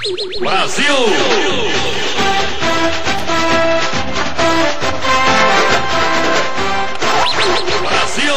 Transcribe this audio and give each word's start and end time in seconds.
Brasil! 0.00 0.14
Brasil! 7.82 8.34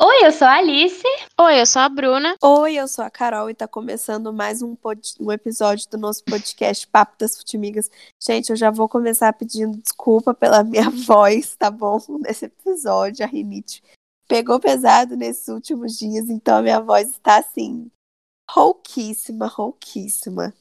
Oi, 0.00 0.24
eu 0.24 0.32
sou 0.32 0.46
a 0.46 0.54
Alice. 0.54 1.02
Oi, 1.38 1.60
eu 1.60 1.66
sou 1.66 1.82
a 1.82 1.88
Bruna. 1.90 2.34
Oi, 2.42 2.76
eu 2.76 2.88
sou 2.88 3.04
a 3.04 3.10
Carol 3.10 3.50
e 3.50 3.54
tá 3.54 3.68
começando 3.68 4.32
mais 4.32 4.62
um, 4.62 4.74
pod... 4.74 4.98
um 5.20 5.30
episódio 5.30 5.86
do 5.90 5.98
nosso 5.98 6.24
podcast 6.24 6.86
Papo 6.86 7.14
das 7.18 7.36
Futimigas. 7.36 7.90
Gente, 8.18 8.48
eu 8.48 8.56
já 8.56 8.70
vou 8.70 8.88
começar 8.88 9.34
pedindo 9.34 9.76
desculpa 9.76 10.32
pela 10.32 10.64
minha 10.64 10.88
voz, 11.06 11.54
tá 11.56 11.70
bom? 11.70 12.00
Nesse 12.20 12.46
episódio, 12.46 13.22
a 13.22 13.28
rinite 13.28 13.82
pegou 14.28 14.60
pesado 14.60 15.16
nesses 15.16 15.48
últimos 15.48 15.96
dias, 15.96 16.28
então 16.28 16.58
a 16.58 16.62
minha 16.62 16.80
voz 16.80 17.10
está 17.10 17.38
assim, 17.38 17.90
rouquíssima, 18.48 19.46
rouquíssima. 19.46 20.54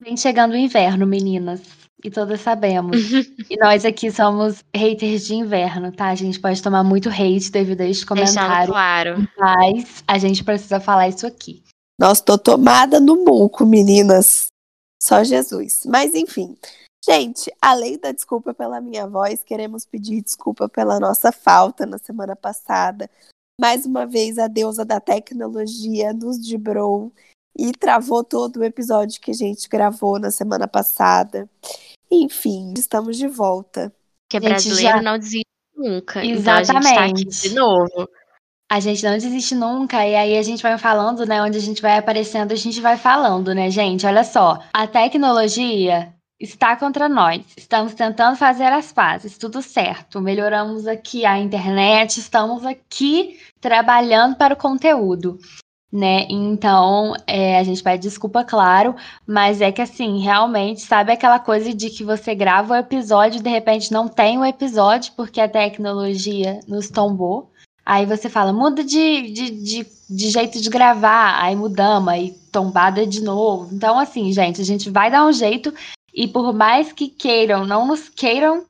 Vem 0.00 0.16
chegando 0.16 0.52
o 0.52 0.56
inverno, 0.56 1.06
meninas. 1.06 1.62
E 2.04 2.10
todas 2.10 2.42
sabemos. 2.42 2.96
e 3.48 3.56
nós 3.56 3.86
aqui 3.86 4.10
somos 4.10 4.62
haters 4.76 5.26
de 5.26 5.34
inverno, 5.34 5.90
tá? 5.90 6.08
A 6.08 6.14
gente 6.14 6.38
pode 6.38 6.62
tomar 6.62 6.84
muito 6.84 7.08
hate 7.08 7.50
devido 7.50 7.80
a 7.80 7.86
este 7.86 8.04
Deixando 8.04 8.34
comentário. 8.34 8.72
claro. 8.72 9.28
Mas 9.38 10.04
a 10.06 10.18
gente 10.18 10.44
precisa 10.44 10.78
falar 10.78 11.08
isso 11.08 11.26
aqui. 11.26 11.62
Nossa, 11.98 12.22
tô 12.22 12.36
tomada 12.36 13.00
no 13.00 13.24
muco, 13.24 13.64
meninas. 13.64 14.48
Só 15.02 15.24
Jesus. 15.24 15.86
Mas 15.86 16.14
enfim. 16.14 16.56
Gente, 17.06 17.52
além 17.60 17.98
da 17.98 18.12
desculpa 18.12 18.54
pela 18.54 18.80
minha 18.80 19.06
voz, 19.06 19.42
queremos 19.44 19.84
pedir 19.84 20.22
desculpa 20.22 20.68
pela 20.68 20.98
nossa 20.98 21.30
falta 21.30 21.84
na 21.84 21.98
semana 21.98 22.34
passada. 22.34 23.10
Mais 23.60 23.84
uma 23.84 24.06
vez, 24.06 24.38
a 24.38 24.48
deusa 24.48 24.84
da 24.84 24.98
tecnologia 25.00 26.12
nos 26.14 26.38
dibrou 26.44 27.12
e 27.56 27.72
travou 27.72 28.24
todo 28.24 28.56
o 28.56 28.64
episódio 28.64 29.20
que 29.20 29.30
a 29.30 29.34
gente 29.34 29.68
gravou 29.68 30.18
na 30.18 30.30
semana 30.30 30.66
passada. 30.66 31.48
Enfim, 32.10 32.72
estamos 32.76 33.18
de 33.18 33.28
volta. 33.28 33.92
Porque 34.26 34.40
Gente, 34.40 34.48
brasileiro 34.48 34.96
já- 34.96 35.02
não 35.02 35.18
desiste 35.18 35.46
nunca. 35.76 36.24
Então 36.24 36.54
a 36.54 36.62
gente 36.62 36.72
tá 36.72 36.78
aqui 36.78 36.88
Exatamente. 36.88 37.48
de 37.48 37.54
novo. 37.54 38.08
A 38.72 38.80
gente 38.80 39.04
não 39.04 39.12
desiste 39.12 39.54
nunca, 39.54 40.06
e 40.06 40.16
aí 40.16 40.38
a 40.38 40.42
gente 40.42 40.62
vai 40.62 40.78
falando, 40.78 41.26
né? 41.26 41.42
Onde 41.42 41.58
a 41.58 41.60
gente 41.60 41.82
vai 41.82 41.98
aparecendo, 41.98 42.52
a 42.52 42.56
gente 42.56 42.80
vai 42.80 42.96
falando, 42.96 43.54
né, 43.54 43.70
gente? 43.70 44.06
Olha 44.06 44.24
só, 44.24 44.58
a 44.72 44.86
tecnologia 44.86 46.13
está 46.38 46.76
contra 46.76 47.08
nós. 47.08 47.44
Estamos 47.56 47.94
tentando 47.94 48.36
fazer 48.36 48.72
as 48.72 48.92
pazes, 48.92 49.38
tudo 49.38 49.62
certo. 49.62 50.20
Melhoramos 50.20 50.86
aqui 50.86 51.24
a 51.24 51.38
internet, 51.38 52.18
estamos 52.18 52.64
aqui 52.64 53.38
trabalhando 53.60 54.36
para 54.36 54.54
o 54.54 54.58
conteúdo. 54.58 55.38
Né? 55.92 56.26
Então, 56.28 57.14
é, 57.24 57.56
a 57.56 57.62
gente 57.62 57.80
pede 57.80 58.02
desculpa, 58.02 58.42
claro, 58.42 58.96
mas 59.24 59.60
é 59.60 59.70
que 59.70 59.80
assim, 59.80 60.18
realmente, 60.18 60.80
sabe 60.80 61.12
aquela 61.12 61.38
coisa 61.38 61.72
de 61.72 61.88
que 61.88 62.02
você 62.02 62.34
grava 62.34 62.74
o 62.74 62.76
episódio 62.76 63.38
e 63.38 63.42
de 63.42 63.48
repente 63.48 63.92
não 63.92 64.08
tem 64.08 64.36
o 64.36 64.44
episódio 64.44 65.12
porque 65.16 65.40
a 65.40 65.48
tecnologia 65.48 66.58
nos 66.66 66.90
tombou. 66.90 67.52
Aí 67.86 68.06
você 68.06 68.28
fala, 68.28 68.52
muda 68.52 68.82
de, 68.82 69.30
de, 69.30 69.50
de, 69.50 69.86
de 70.10 70.30
jeito 70.30 70.60
de 70.60 70.68
gravar, 70.68 71.40
aí 71.40 71.54
mudamos, 71.54 72.08
aí 72.08 72.32
tombada 72.50 73.06
de 73.06 73.22
novo. 73.22 73.72
Então, 73.72 73.96
assim, 73.96 74.32
gente, 74.32 74.60
a 74.60 74.64
gente 74.64 74.90
vai 74.90 75.10
dar 75.10 75.24
um 75.24 75.32
jeito, 75.32 75.72
e 76.14 76.28
por 76.28 76.54
mais 76.54 76.92
que 76.92 77.08
queiram, 77.08 77.66
não 77.66 77.86
nos 77.86 78.08
queiram 78.08 78.64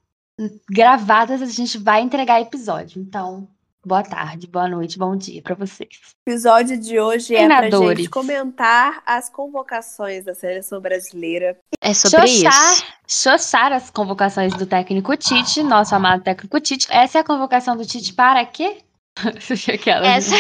gravadas, 0.69 1.43
a 1.43 1.47
gente 1.47 1.77
vai 1.79 2.01
entregar 2.01 2.41
episódio. 2.41 3.01
Então, 3.01 3.47
boa 3.85 4.03
tarde, 4.03 4.47
boa 4.47 4.67
noite, 4.67 4.99
bom 4.99 5.15
dia 5.15 5.43
pra 5.43 5.55
vocês. 5.55 5.91
O 6.27 6.31
episódio 6.31 6.79
de 6.79 6.99
hoje 6.99 7.37
é 7.37 7.47
pra 7.47 7.71
gente 7.71 8.09
comentar 8.09 9.03
as 9.05 9.29
convocações 9.29 10.25
da 10.25 10.35
seleção 10.35 10.81
brasileira. 10.81 11.57
É 11.81 11.93
sobre 11.93 12.31
isso. 12.31 12.45
Xoxar, 12.45 12.99
xoxar 13.07 13.73
as 13.73 13.91
convocações 13.91 14.55
do 14.55 14.67
técnico 14.67 15.15
Tite, 15.17 15.63
nosso 15.63 15.95
amado 15.95 16.23
técnico 16.23 16.59
Tite. 16.59 16.87
Essa 16.91 17.19
é 17.19 17.21
a 17.21 17.25
convocação 17.25 17.77
do 17.77 17.85
Tite 17.85 18.15
para 18.15 18.45
quê? 18.47 18.79
Aquela, 19.73 20.07
Essa 20.07 20.35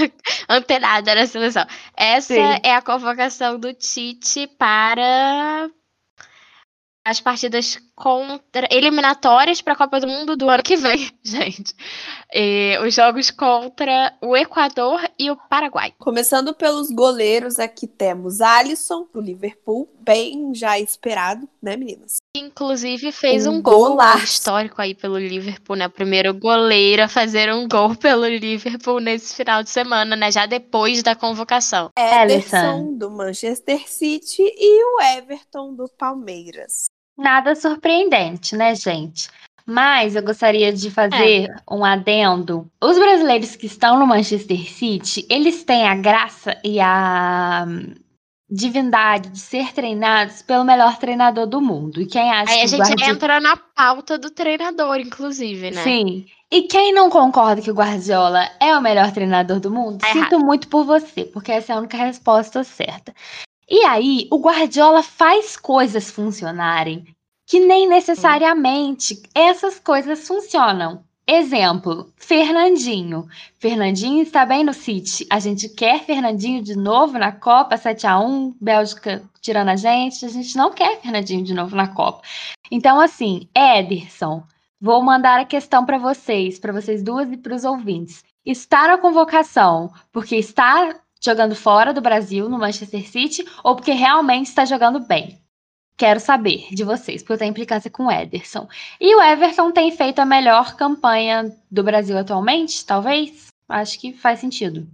antenada 0.48 1.14
na 1.14 1.26
seleção. 1.26 1.64
Essa 1.96 2.34
Sim. 2.34 2.60
é 2.62 2.74
a 2.74 2.82
convocação 2.82 3.58
do 3.60 3.72
Tite 3.72 4.48
para 4.58 5.70
as 7.06 7.20
partidas 7.20 7.78
contra 7.94 8.66
eliminatórias 8.68 9.60
para 9.60 9.74
a 9.74 9.76
Copa 9.76 10.00
do 10.00 10.08
Mundo 10.08 10.36
do 10.36 10.50
ano 10.50 10.62
que 10.62 10.76
vem, 10.76 11.08
gente. 11.22 11.72
E 12.34 12.76
os 12.84 12.92
jogos 12.92 13.30
contra 13.30 14.12
o 14.20 14.36
Equador 14.36 15.00
e 15.16 15.30
o 15.30 15.36
Paraguai. 15.36 15.94
Começando 16.00 16.52
pelos 16.52 16.90
goleiros, 16.90 17.60
aqui 17.60 17.86
temos 17.86 18.40
Alisson, 18.40 19.06
do 19.14 19.20
Liverpool, 19.20 19.88
bem 20.00 20.52
já 20.52 20.80
esperado, 20.80 21.48
né, 21.62 21.76
meninas? 21.76 22.16
Inclusive 22.36 23.12
fez 23.12 23.46
Um 23.46 23.52
um, 23.58 23.62
gol 23.62 23.90
golaço. 23.90 24.24
histórico 24.24 24.82
aí 24.82 24.92
pelo 24.92 25.16
Liverpool, 25.16 25.76
né? 25.76 25.86
O 25.86 25.90
primeiro 25.90 26.34
goleiro 26.34 27.04
a 27.04 27.08
fazer 27.08 27.54
um 27.54 27.68
gol 27.68 27.94
pelo 27.96 28.26
Liverpool 28.26 28.98
nesse 28.98 29.34
final 29.36 29.62
de 29.62 29.70
semana, 29.70 30.16
né? 30.16 30.32
Já 30.32 30.44
depois 30.44 31.04
da 31.04 31.14
convocação. 31.14 31.90
Alisson. 31.96 32.56
Ederson, 32.56 32.94
do 32.94 33.10
Manchester 33.12 33.88
City, 33.88 34.42
e 34.42 34.84
o 34.84 35.00
Everton, 35.00 35.72
do 35.72 35.88
Palmeiras. 35.96 36.95
Nada 37.16 37.54
surpreendente, 37.54 38.56
né, 38.56 38.74
gente? 38.74 39.28
Mas 39.66 40.14
eu 40.14 40.22
gostaria 40.22 40.72
de 40.72 40.90
fazer 40.90 41.52
um 41.68 41.84
adendo. 41.84 42.70
Os 42.80 42.96
brasileiros 42.96 43.56
que 43.56 43.66
estão 43.66 43.98
no 43.98 44.06
Manchester 44.06 44.70
City, 44.70 45.26
eles 45.28 45.64
têm 45.64 45.88
a 45.88 45.96
graça 45.96 46.56
e 46.62 46.78
a 46.78 47.64
hum, 47.66 47.94
divindade 48.48 49.30
de 49.30 49.40
ser 49.40 49.72
treinados 49.72 50.40
pelo 50.42 50.64
melhor 50.64 50.96
treinador 50.98 51.46
do 51.46 51.60
mundo. 51.60 52.00
E 52.00 52.06
quem 52.06 52.30
acha 52.30 52.52
Aí 52.52 52.62
a 52.62 52.66
gente 52.66 52.80
Guardiola... 52.80 53.12
entra 53.12 53.40
na 53.40 53.56
pauta 53.56 54.16
do 54.16 54.30
treinador, 54.30 54.98
inclusive, 54.98 55.72
né? 55.72 55.82
Sim. 55.82 56.26
E 56.48 56.62
quem 56.62 56.92
não 56.92 57.10
concorda 57.10 57.60
que 57.60 57.70
o 57.70 57.74
Guardiola 57.74 58.48
é 58.60 58.76
o 58.76 58.80
melhor 58.80 59.10
treinador 59.10 59.58
do 59.58 59.68
mundo, 59.68 59.98
Tá 59.98 60.12
sinto 60.12 60.38
muito 60.38 60.68
por 60.68 60.84
você, 60.84 61.24
porque 61.24 61.50
essa 61.50 61.72
é 61.72 61.76
a 61.76 61.78
única 61.80 61.96
resposta 61.96 62.62
certa. 62.62 63.12
E 63.68 63.84
aí, 63.84 64.28
o 64.30 64.38
Guardiola 64.38 65.02
faz 65.02 65.56
coisas 65.56 66.10
funcionarem 66.10 67.04
que 67.46 67.60
nem 67.60 67.88
necessariamente 67.88 69.22
essas 69.34 69.78
coisas 69.78 70.26
funcionam. 70.26 71.04
Exemplo, 71.26 72.12
Fernandinho. 72.16 73.26
Fernandinho 73.58 74.22
está 74.22 74.46
bem 74.46 74.64
no 74.64 74.72
City. 74.72 75.26
A 75.30 75.40
gente 75.40 75.68
quer 75.68 76.04
Fernandinho 76.04 76.62
de 76.62 76.76
novo 76.76 77.18
na 77.18 77.32
Copa 77.32 77.76
7 77.76 78.06
a 78.06 78.18
1 78.18 78.56
Bélgica 78.60 79.22
tirando 79.40 79.68
a 79.68 79.76
gente. 79.76 80.24
A 80.24 80.28
gente 80.28 80.56
não 80.56 80.72
quer 80.72 81.00
Fernandinho 81.00 81.44
de 81.44 81.54
novo 81.54 81.74
na 81.74 81.88
Copa. 81.88 82.22
Então, 82.70 83.00
assim, 83.00 83.48
Ederson, 83.54 84.44
Vou 84.78 85.02
mandar 85.02 85.40
a 85.40 85.44
questão 85.46 85.86
para 85.86 85.96
vocês, 85.96 86.58
para 86.58 86.72
vocês 86.72 87.02
duas 87.02 87.32
e 87.32 87.36
para 87.38 87.54
os 87.54 87.64
ouvintes. 87.64 88.22
Está 88.44 88.86
na 88.86 88.98
convocação 88.98 89.90
porque 90.12 90.36
está 90.36 90.94
jogando 91.26 91.54
fora 91.54 91.92
do 91.92 92.00
Brasil, 92.00 92.48
no 92.48 92.58
Manchester 92.58 93.06
City, 93.08 93.46
ou 93.62 93.76
porque 93.76 93.92
realmente 93.92 94.46
está 94.46 94.64
jogando 94.64 95.00
bem? 95.00 95.38
Quero 95.98 96.20
saber 96.20 96.66
de 96.72 96.84
vocês, 96.84 97.22
porque 97.22 97.38
tem 97.38 97.50
implicância 97.50 97.90
com 97.90 98.06
o 98.06 98.10
Ederson. 98.10 98.68
E 99.00 99.14
o 99.14 99.22
Everton 99.22 99.72
tem 99.72 99.90
feito 99.90 100.18
a 100.18 100.26
melhor 100.26 100.76
campanha 100.76 101.50
do 101.70 101.82
Brasil 101.82 102.16
atualmente, 102.18 102.84
talvez? 102.84 103.46
Acho 103.68 103.98
que 103.98 104.12
faz 104.12 104.40
sentido. 104.40 104.86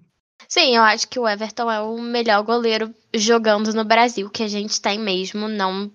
Sim, 0.48 0.76
eu 0.76 0.82
acho 0.82 1.08
que 1.08 1.18
o 1.18 1.28
Everton 1.28 1.70
é 1.70 1.80
o 1.80 1.98
melhor 1.98 2.42
goleiro 2.42 2.94
jogando 3.14 3.72
no 3.72 3.84
Brasil, 3.84 4.30
que 4.30 4.42
a 4.42 4.48
gente 4.48 4.80
tem 4.80 4.98
mesmo, 4.98 5.48
não 5.48 5.90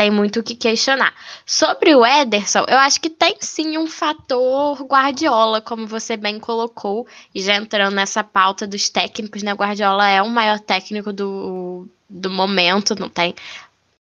tem 0.00 0.10
muito 0.10 0.40
o 0.40 0.42
que 0.42 0.54
questionar. 0.54 1.12
Sobre 1.44 1.94
o 1.94 2.06
Ederson, 2.06 2.64
eu 2.66 2.78
acho 2.78 2.98
que 2.98 3.10
tem 3.10 3.36
sim 3.38 3.76
um 3.76 3.86
fator 3.86 4.82
Guardiola, 4.82 5.60
como 5.60 5.86
você 5.86 6.16
bem 6.16 6.40
colocou, 6.40 7.06
e 7.34 7.42
já 7.42 7.54
entrando 7.56 7.96
nessa 7.96 8.24
pauta 8.24 8.66
dos 8.66 8.88
técnicos, 8.88 9.42
né? 9.42 9.52
Guardiola 9.52 10.08
é 10.08 10.22
o 10.22 10.30
maior 10.30 10.58
técnico 10.58 11.12
do, 11.12 11.86
do 12.08 12.30
momento, 12.30 12.98
não 12.98 13.10
tem. 13.10 13.34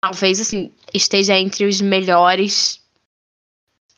Talvez 0.01 0.39
assim, 0.39 0.71
esteja 0.95 1.37
entre 1.37 1.65
os 1.65 1.81
melhores 1.81 2.81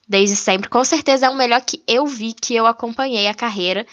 desde 0.09 0.35
sempre. 0.35 0.71
Com 0.71 0.83
certeza 0.87 1.27
é 1.27 1.29
o 1.29 1.37
melhor 1.37 1.61
que 1.61 1.83
eu 1.87 2.07
vi, 2.07 2.33
que 2.33 2.55
eu 2.55 2.67
acompanhei 2.67 3.27
a 3.27 3.35
carreira. 3.35 3.87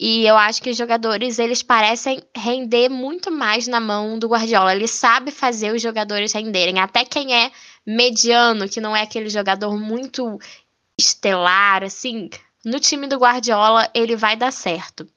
E 0.00 0.24
eu 0.24 0.36
acho 0.36 0.62
que 0.62 0.70
os 0.70 0.76
jogadores, 0.76 1.38
eles 1.40 1.62
parecem 1.62 2.22
render 2.36 2.88
muito 2.88 3.32
mais 3.32 3.66
na 3.66 3.80
mão 3.80 4.16
do 4.18 4.28
Guardiola. 4.28 4.72
Ele 4.74 4.86
sabe 4.86 5.32
fazer 5.32 5.74
os 5.74 5.82
jogadores 5.82 6.32
renderem. 6.32 6.78
Até 6.78 7.04
quem 7.04 7.34
é 7.34 7.50
mediano, 7.84 8.68
que 8.68 8.80
não 8.80 8.94
é 8.94 9.02
aquele 9.02 9.28
jogador 9.28 9.76
muito 9.76 10.38
estelar, 10.96 11.82
assim, 11.82 12.30
no 12.64 12.78
time 12.78 13.06
do 13.08 13.16
Guardiola, 13.18 13.88
ele 13.92 14.14
vai 14.14 14.36
dar 14.36 14.52
certo. 14.52 15.08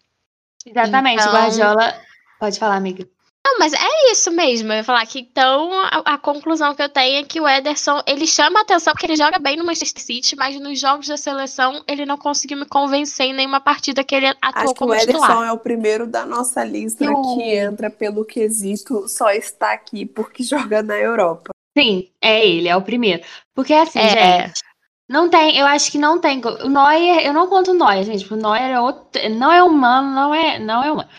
Exatamente, 0.66 1.22
Então- 1.22 1.33
o 1.33 1.38
Guardiola. 1.38 2.01
Pode 2.39 2.57
falar, 2.57 2.75
amiga. 2.75 3.07
Não, 3.46 3.58
mas 3.58 3.74
é 3.74 4.12
isso 4.12 4.32
mesmo. 4.32 4.72
Eu 4.72 4.78
ia 4.78 4.84
falar 4.84 5.06
que 5.06 5.20
então 5.20 5.72
a, 5.74 6.14
a, 6.14 6.18
conclusão 6.18 6.76
que 6.76 6.82
eu 6.82 6.90
tenho 6.90 7.20
é 7.20 7.24
que 7.24 7.42
o 7.42 7.48
Ederson 7.48 8.02
ele 8.06 8.28
chama 8.28 8.60
a 8.60 8.62
atenção 8.62 8.94
porque 8.94 9.06
ele 9.08 9.16
joga 9.16 9.40
bem 9.40 9.58
no 9.58 9.66
Manchester 9.66 10.02
City, 10.02 10.36
mas 10.36 10.60
nos 10.60 10.80
jogos 10.80 11.08
da 11.08 11.18
seleção 11.18 11.84
ele 11.88 12.06
não 12.06 12.18
conseguiu 12.18 12.58
me 12.58 12.66
convencer 12.66 13.28
em 13.28 13.34
nenhuma 13.34 13.60
partida 13.60 14.04
que 14.04 14.14
ele 14.16 14.28
atuou 14.28 14.64
Acho 14.64 14.74
que 14.74 14.80
como 14.80 14.92
o 14.92 14.96
Ederson 14.96 15.22
titular. 15.22 15.48
é 15.48 15.52
o 15.52 15.58
primeiro 15.58 16.06
da 16.06 16.26
nossa 16.26 16.64
lista 16.64 17.04
Eu- 17.04 17.20
que 17.22 17.44
entra 17.56 17.90
pelo 17.90 18.24
quesito 18.24 19.08
só 19.08 19.32
está 19.32 19.74
aqui 19.74 20.06
porque 20.06 20.44
joga 20.72 20.84
na 20.84 20.98
Europa. 20.98 21.50
Sim, 21.78 22.10
é 22.22 22.46
ele, 22.46 22.68
é 22.68 22.76
o 22.76 22.82
primeiro. 22.82 23.24
Porque 23.56 23.74
assim, 23.74 24.00
É. 24.00 24.44
gente, 24.48 24.62
não 25.10 25.30
tem, 25.30 25.58
eu 25.58 25.66
acho 25.66 25.92
que 25.92 25.98
não 25.98 26.20
tem. 26.20 26.42
O 26.64 26.70
Neuer, 26.70 27.26
eu 27.26 27.34
não 27.34 27.48
conto 27.48 27.72
o 27.72 27.74
Neuer, 27.74 28.04
gente, 28.04 28.20
porque 28.26 28.36
o 28.36 28.38
Neuer 28.38 28.70
é 28.72 28.80
outro, 28.80 29.30
não 29.32 29.52
é 29.52 29.64
humano, 29.64 30.14
não 30.14 30.34
é, 30.36 30.60
não 30.60 30.84
é 30.84 30.92
humano. 30.92 31.10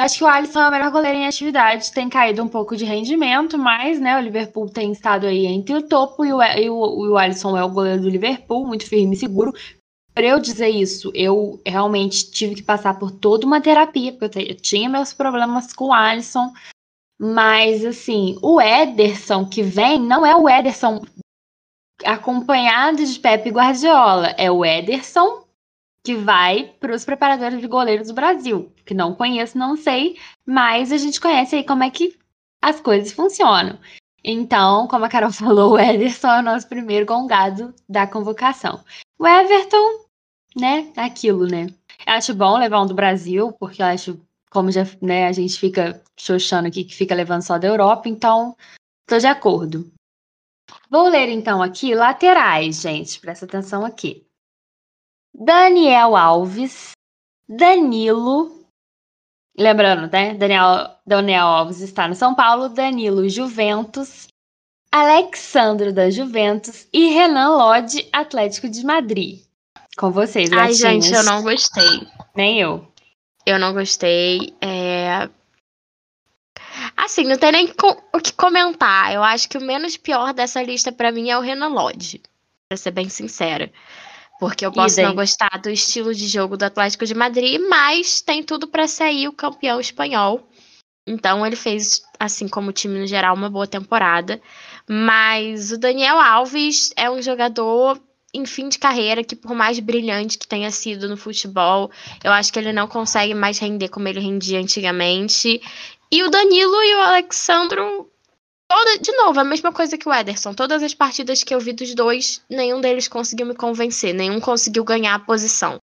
Acho 0.00 0.16
que 0.16 0.24
o 0.24 0.26
Alisson 0.26 0.60
é 0.60 0.68
o 0.68 0.70
melhor 0.70 0.90
goleiro 0.90 1.18
em 1.18 1.26
atividade, 1.26 1.92
tem 1.92 2.08
caído 2.08 2.42
um 2.42 2.48
pouco 2.48 2.74
de 2.74 2.86
rendimento, 2.86 3.58
mas, 3.58 4.00
né, 4.00 4.16
o 4.16 4.22
Liverpool 4.22 4.66
tem 4.66 4.92
estado 4.92 5.26
aí 5.26 5.44
entre 5.44 5.74
o 5.74 5.86
topo 5.86 6.24
e 6.24 6.32
o, 6.32 6.42
e 6.42 6.70
o, 6.70 7.04
e 7.04 7.08
o 7.10 7.18
Alisson 7.18 7.54
é 7.54 7.62
o 7.62 7.68
goleiro 7.68 8.00
do 8.00 8.08
Liverpool, 8.08 8.66
muito 8.66 8.88
firme 8.88 9.14
e 9.14 9.18
seguro. 9.18 9.52
Para 10.14 10.24
eu 10.24 10.40
dizer 10.40 10.70
isso, 10.70 11.12
eu 11.14 11.60
realmente 11.66 12.30
tive 12.30 12.54
que 12.54 12.62
passar 12.62 12.98
por 12.98 13.10
toda 13.10 13.44
uma 13.44 13.60
terapia, 13.60 14.10
porque 14.14 14.38
eu, 14.38 14.42
eu 14.48 14.54
tinha 14.54 14.88
meus 14.88 15.12
problemas 15.12 15.70
com 15.74 15.88
o 15.88 15.92
Alisson. 15.92 16.50
Mas, 17.20 17.84
assim, 17.84 18.38
o 18.40 18.58
Ederson 18.58 19.44
que 19.44 19.62
vem 19.62 20.00
não 20.00 20.24
é 20.24 20.34
o 20.34 20.48
Ederson 20.48 21.02
acompanhado 22.06 23.04
de 23.04 23.18
Pepe 23.18 23.50
Guardiola. 23.50 24.28
É 24.38 24.50
o 24.50 24.64
Ederson 24.64 25.44
que 26.04 26.14
vai 26.14 26.74
para 26.80 26.94
os 26.94 27.04
preparadores 27.04 27.60
de 27.60 27.66
goleiros 27.66 28.08
do 28.08 28.14
Brasil. 28.14 28.72
Que 28.84 28.94
não 28.94 29.14
conheço, 29.14 29.58
não 29.58 29.76
sei, 29.76 30.18
mas 30.46 30.92
a 30.92 30.96
gente 30.96 31.20
conhece 31.20 31.56
aí 31.56 31.64
como 31.64 31.84
é 31.84 31.90
que 31.90 32.16
as 32.62 32.80
coisas 32.80 33.12
funcionam. 33.12 33.78
Então, 34.24 34.86
como 34.88 35.04
a 35.04 35.08
Carol 35.08 35.32
falou, 35.32 35.72
o 35.72 35.78
Ederson 35.78 36.28
é 36.28 36.40
o 36.40 36.42
nosso 36.42 36.68
primeiro 36.68 37.06
gongado 37.06 37.74
da 37.88 38.06
convocação. 38.06 38.84
O 39.18 39.26
Everton, 39.26 40.04
né, 40.56 40.92
é 40.96 41.02
aquilo, 41.02 41.46
né? 41.46 41.66
Eu 42.06 42.14
acho 42.14 42.34
bom 42.34 42.58
levar 42.58 42.82
um 42.82 42.86
do 42.86 42.94
Brasil, 42.94 43.52
porque 43.52 43.82
eu 43.82 43.86
acho, 43.86 44.20
como 44.50 44.70
já, 44.70 44.84
né, 45.00 45.26
a 45.26 45.32
gente 45.32 45.58
fica 45.58 46.02
xoxando 46.18 46.68
aqui 46.68 46.84
que 46.84 46.94
fica 46.94 47.14
levando 47.14 47.42
só 47.42 47.58
da 47.58 47.68
Europa, 47.68 48.08
então 48.08 48.56
tô 49.06 49.18
de 49.18 49.26
acordo. 49.26 49.90
Vou 50.90 51.08
ler 51.08 51.28
então 51.28 51.62
aqui 51.62 51.94
laterais, 51.94 52.80
gente, 52.80 53.20
presta 53.20 53.44
atenção 53.44 53.84
aqui. 53.84 54.26
Daniel 55.34 56.16
Alves, 56.16 56.92
Danilo, 57.48 58.64
lembrando, 59.58 60.10
né? 60.10 60.34
Daniel, 60.34 60.96
Daniel 61.06 61.46
Alves 61.46 61.80
está 61.80 62.06
no 62.08 62.14
São 62.14 62.34
Paulo, 62.34 62.68
Danilo 62.68 63.28
Juventus, 63.28 64.28
Alexandro 64.92 65.92
da 65.92 66.10
Juventus 66.10 66.88
e 66.92 67.08
Renan 67.10 67.56
Lodge, 67.56 68.08
Atlético 68.12 68.68
de 68.68 68.84
Madrid. 68.84 69.42
Com 69.96 70.10
vocês, 70.10 70.50
Ai, 70.52 70.58
gatinhas. 70.72 70.78
gente, 70.78 71.12
eu 71.12 71.22
não 71.24 71.42
gostei. 71.42 72.08
Nem 72.34 72.60
eu. 72.60 72.86
Eu 73.46 73.58
não 73.58 73.72
gostei. 73.72 74.54
É... 74.60 75.28
Assim, 76.96 77.24
não 77.24 77.36
tem 77.38 77.52
nem 77.52 77.68
co- 77.68 78.02
o 78.14 78.18
que 78.20 78.32
comentar. 78.32 79.12
Eu 79.12 79.22
acho 79.22 79.48
que 79.48 79.58
o 79.58 79.60
menos 79.60 79.96
pior 79.96 80.32
dessa 80.32 80.62
lista 80.62 80.90
pra 80.92 81.12
mim 81.12 81.30
é 81.30 81.36
o 81.38 81.40
Renan 81.40 81.68
Lodge. 81.68 82.20
Pra 82.68 82.76
ser 82.76 82.90
bem 82.92 83.08
sincera. 83.08 83.70
Porque 84.40 84.64
eu 84.64 84.72
posso 84.72 85.00
não 85.02 85.14
gostar 85.14 85.60
do 85.62 85.68
estilo 85.68 86.14
de 86.14 86.26
jogo 86.26 86.56
do 86.56 86.62
Atlético 86.62 87.04
de 87.04 87.14
Madrid, 87.14 87.60
mas 87.68 88.22
tem 88.22 88.42
tudo 88.42 88.66
pra 88.66 88.88
sair 88.88 89.28
o 89.28 89.32
campeão 89.34 89.78
espanhol. 89.78 90.48
Então 91.06 91.46
ele 91.46 91.56
fez, 91.56 92.02
assim 92.18 92.48
como 92.48 92.70
o 92.70 92.72
time 92.72 92.98
no 92.98 93.06
geral, 93.06 93.34
uma 93.34 93.50
boa 93.50 93.66
temporada. 93.66 94.40
Mas 94.88 95.70
o 95.72 95.78
Daniel 95.78 96.18
Alves 96.18 96.90
é 96.96 97.10
um 97.10 97.20
jogador 97.20 98.00
em 98.32 98.46
fim 98.46 98.68
de 98.68 98.78
carreira 98.78 99.22
que, 99.22 99.36
por 99.36 99.54
mais 99.54 99.78
brilhante 99.78 100.38
que 100.38 100.46
tenha 100.46 100.70
sido 100.70 101.08
no 101.08 101.16
futebol, 101.16 101.90
eu 102.24 102.32
acho 102.32 102.52
que 102.52 102.58
ele 102.58 102.72
não 102.72 102.86
consegue 102.86 103.34
mais 103.34 103.58
render 103.58 103.88
como 103.88 104.08
ele 104.08 104.20
rendia 104.20 104.58
antigamente. 104.58 105.60
E 106.10 106.22
o 106.22 106.30
Danilo 106.30 106.82
e 106.82 106.94
o 106.94 107.00
Alexandro. 107.00 108.09
Toda, 108.70 108.98
de 108.98 109.10
novo, 109.16 109.40
a 109.40 109.42
mesma 109.42 109.72
coisa 109.72 109.98
que 109.98 110.08
o 110.08 110.14
Ederson. 110.14 110.54
Todas 110.54 110.80
as 110.80 110.94
partidas 110.94 111.42
que 111.42 111.52
eu 111.52 111.58
vi 111.58 111.72
dos 111.72 111.92
dois, 111.92 112.40
nenhum 112.48 112.80
deles 112.80 113.08
conseguiu 113.08 113.44
me 113.44 113.54
convencer, 113.54 114.14
nenhum 114.14 114.38
conseguiu 114.38 114.84
ganhar 114.84 115.16
a 115.16 115.18
posição. 115.18 115.80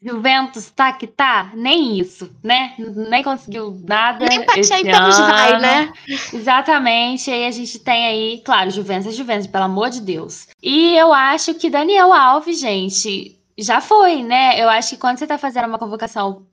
Juventus 0.00 0.70
tá 0.70 0.92
que 0.92 1.06
tá? 1.06 1.50
Nem 1.54 1.98
isso, 1.98 2.30
né? 2.44 2.74
Nem 2.78 3.22
conseguiu 3.22 3.80
nada. 3.82 4.26
Nem 4.26 4.44
pra 4.44 4.62
Champions 4.62 5.18
vai, 5.18 5.58
né? 5.58 5.90
Exatamente. 6.34 7.30
Aí 7.30 7.46
a 7.46 7.50
gente 7.50 7.78
tem 7.78 8.06
aí, 8.06 8.42
claro, 8.44 8.70
Juventus 8.70 9.06
é 9.06 9.16
Juventus, 9.16 9.46
pelo 9.46 9.64
amor 9.64 9.88
de 9.88 10.02
Deus. 10.02 10.48
E 10.62 10.94
eu 10.98 11.14
acho 11.14 11.54
que 11.54 11.70
Daniel 11.70 12.12
Alves, 12.12 12.60
gente, 12.60 13.40
já 13.56 13.80
foi, 13.80 14.22
né? 14.22 14.62
Eu 14.62 14.68
acho 14.68 14.90
que 14.90 14.98
quando 14.98 15.18
você 15.18 15.26
tá 15.26 15.38
fazendo 15.38 15.66
uma 15.66 15.78
convocação 15.78 16.46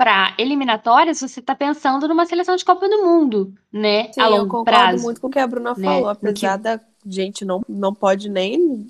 para 0.00 0.34
eliminatórias, 0.38 1.20
você 1.20 1.42
tá 1.42 1.54
pensando 1.54 2.08
numa 2.08 2.24
seleção 2.24 2.56
de 2.56 2.64
Copa 2.64 2.88
do 2.88 3.04
Mundo, 3.04 3.52
né? 3.70 4.10
Sim, 4.10 4.22
a 4.22 4.24
eu 4.24 4.30
longo 4.30 4.48
concordo 4.48 4.64
prazo. 4.64 5.04
muito 5.04 5.20
com 5.20 5.26
o 5.26 5.30
que 5.30 5.38
a 5.38 5.46
Bruna 5.46 5.74
né? 5.76 5.84
falou. 5.84 6.08
Apesar 6.08 6.56
da 6.56 6.80
gente 7.04 7.44
não, 7.44 7.60
não 7.68 7.94
pode 7.94 8.30
nem. 8.30 8.86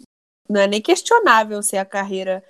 Não 0.49 0.61
é 0.61 0.69
nem 0.69 0.81
questionável 0.81 1.65
se 1.65 1.77
a 1.77 1.85
carreira 1.85 2.45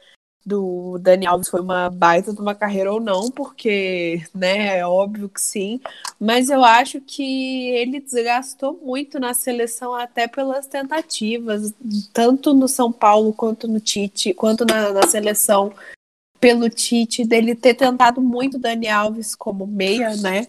do 0.44 0.98
Dani 0.98 1.26
Alves 1.26 1.48
foi 1.48 1.62
uma 1.62 1.88
baita 1.88 2.34
de 2.34 2.40
uma 2.40 2.54
carreira 2.54 2.92
ou 2.92 3.00
não, 3.00 3.30
porque, 3.30 4.22
né, 4.34 4.76
é 4.78 4.86
óbvio 4.86 5.30
que 5.30 5.40
sim. 5.40 5.80
Mas 6.18 6.50
eu 6.50 6.62
acho 6.62 7.00
que 7.00 7.70
ele 7.70 7.98
desgastou 7.98 8.78
muito 8.82 9.18
na 9.18 9.32
seleção, 9.32 9.94
até 9.94 10.28
pelas 10.28 10.66
tentativas, 10.66 11.72
tanto 12.12 12.52
no 12.52 12.68
São 12.68 12.92
Paulo 12.92 13.32
quanto 13.32 13.66
no 13.66 13.80
Tite, 13.80 14.34
quanto 14.34 14.66
na, 14.66 14.92
na 14.92 15.06
seleção 15.06 15.72
pelo 16.40 16.70
Tite, 16.70 17.24
dele 17.24 17.54
ter 17.54 17.74
tentado 17.74 18.20
muito 18.20 18.58
Dani 18.58 18.88
Alves 18.88 19.34
como 19.34 19.66
meia, 19.66 20.16
né? 20.16 20.46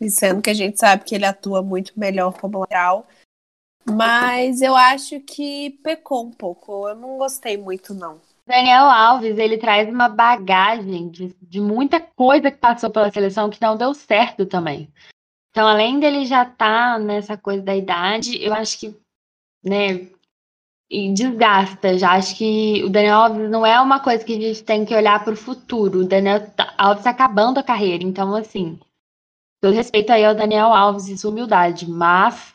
E 0.00 0.08
sendo 0.08 0.40
que 0.40 0.48
a 0.50 0.54
gente 0.54 0.78
sabe 0.78 1.04
que 1.04 1.14
ele 1.14 1.26
atua 1.26 1.62
muito 1.62 1.92
melhor 1.94 2.32
como 2.40 2.60
lateral. 2.60 3.06
Mas 3.84 4.62
eu 4.62 4.74
acho 4.74 5.20
que 5.20 5.70
pecou 5.82 6.24
um 6.24 6.30
pouco. 6.30 6.88
Eu 6.88 6.96
não 6.96 7.18
gostei 7.18 7.56
muito, 7.56 7.92
não. 7.92 8.20
Daniel 8.46 8.86
Alves, 8.86 9.38
ele 9.38 9.58
traz 9.58 9.88
uma 9.88 10.08
bagagem 10.08 11.08
de, 11.08 11.36
de 11.40 11.60
muita 11.60 12.00
coisa 12.00 12.50
que 12.50 12.56
passou 12.56 12.90
pela 12.90 13.12
seleção 13.12 13.50
que 13.50 13.60
não 13.60 13.76
deu 13.76 13.94
certo 13.94 14.46
também. 14.46 14.90
Então, 15.50 15.68
além 15.68 16.00
dele 16.00 16.24
já 16.24 16.42
estar 16.44 16.98
nessa 16.98 17.36
coisa 17.36 17.62
da 17.62 17.76
idade, 17.76 18.42
eu 18.42 18.54
acho 18.54 18.78
que, 18.78 18.96
né, 19.62 20.08
e 20.90 21.12
desgasta 21.12 21.96
já. 21.96 22.12
Acho 22.12 22.36
que 22.36 22.82
o 22.84 22.88
Daniel 22.90 23.16
Alves 23.16 23.50
não 23.50 23.64
é 23.64 23.80
uma 23.80 24.00
coisa 24.00 24.24
que 24.24 24.32
a 24.36 24.40
gente 24.40 24.64
tem 24.64 24.84
que 24.84 24.94
olhar 24.94 25.22
para 25.22 25.32
o 25.32 25.36
futuro. 25.36 26.00
O 26.00 26.04
Daniel 26.04 26.50
tá- 26.50 26.74
Alves 26.76 27.00
está 27.00 27.10
acabando 27.10 27.58
a 27.58 27.62
carreira, 27.62 28.02
então, 28.02 28.34
assim, 28.34 28.78
todo 29.62 29.74
respeito 29.74 30.10
aí 30.10 30.24
ao 30.24 30.34
Daniel 30.34 30.74
Alves 30.74 31.06
e 31.06 31.16
sua 31.16 31.30
humildade, 31.30 31.88
mas, 31.88 32.52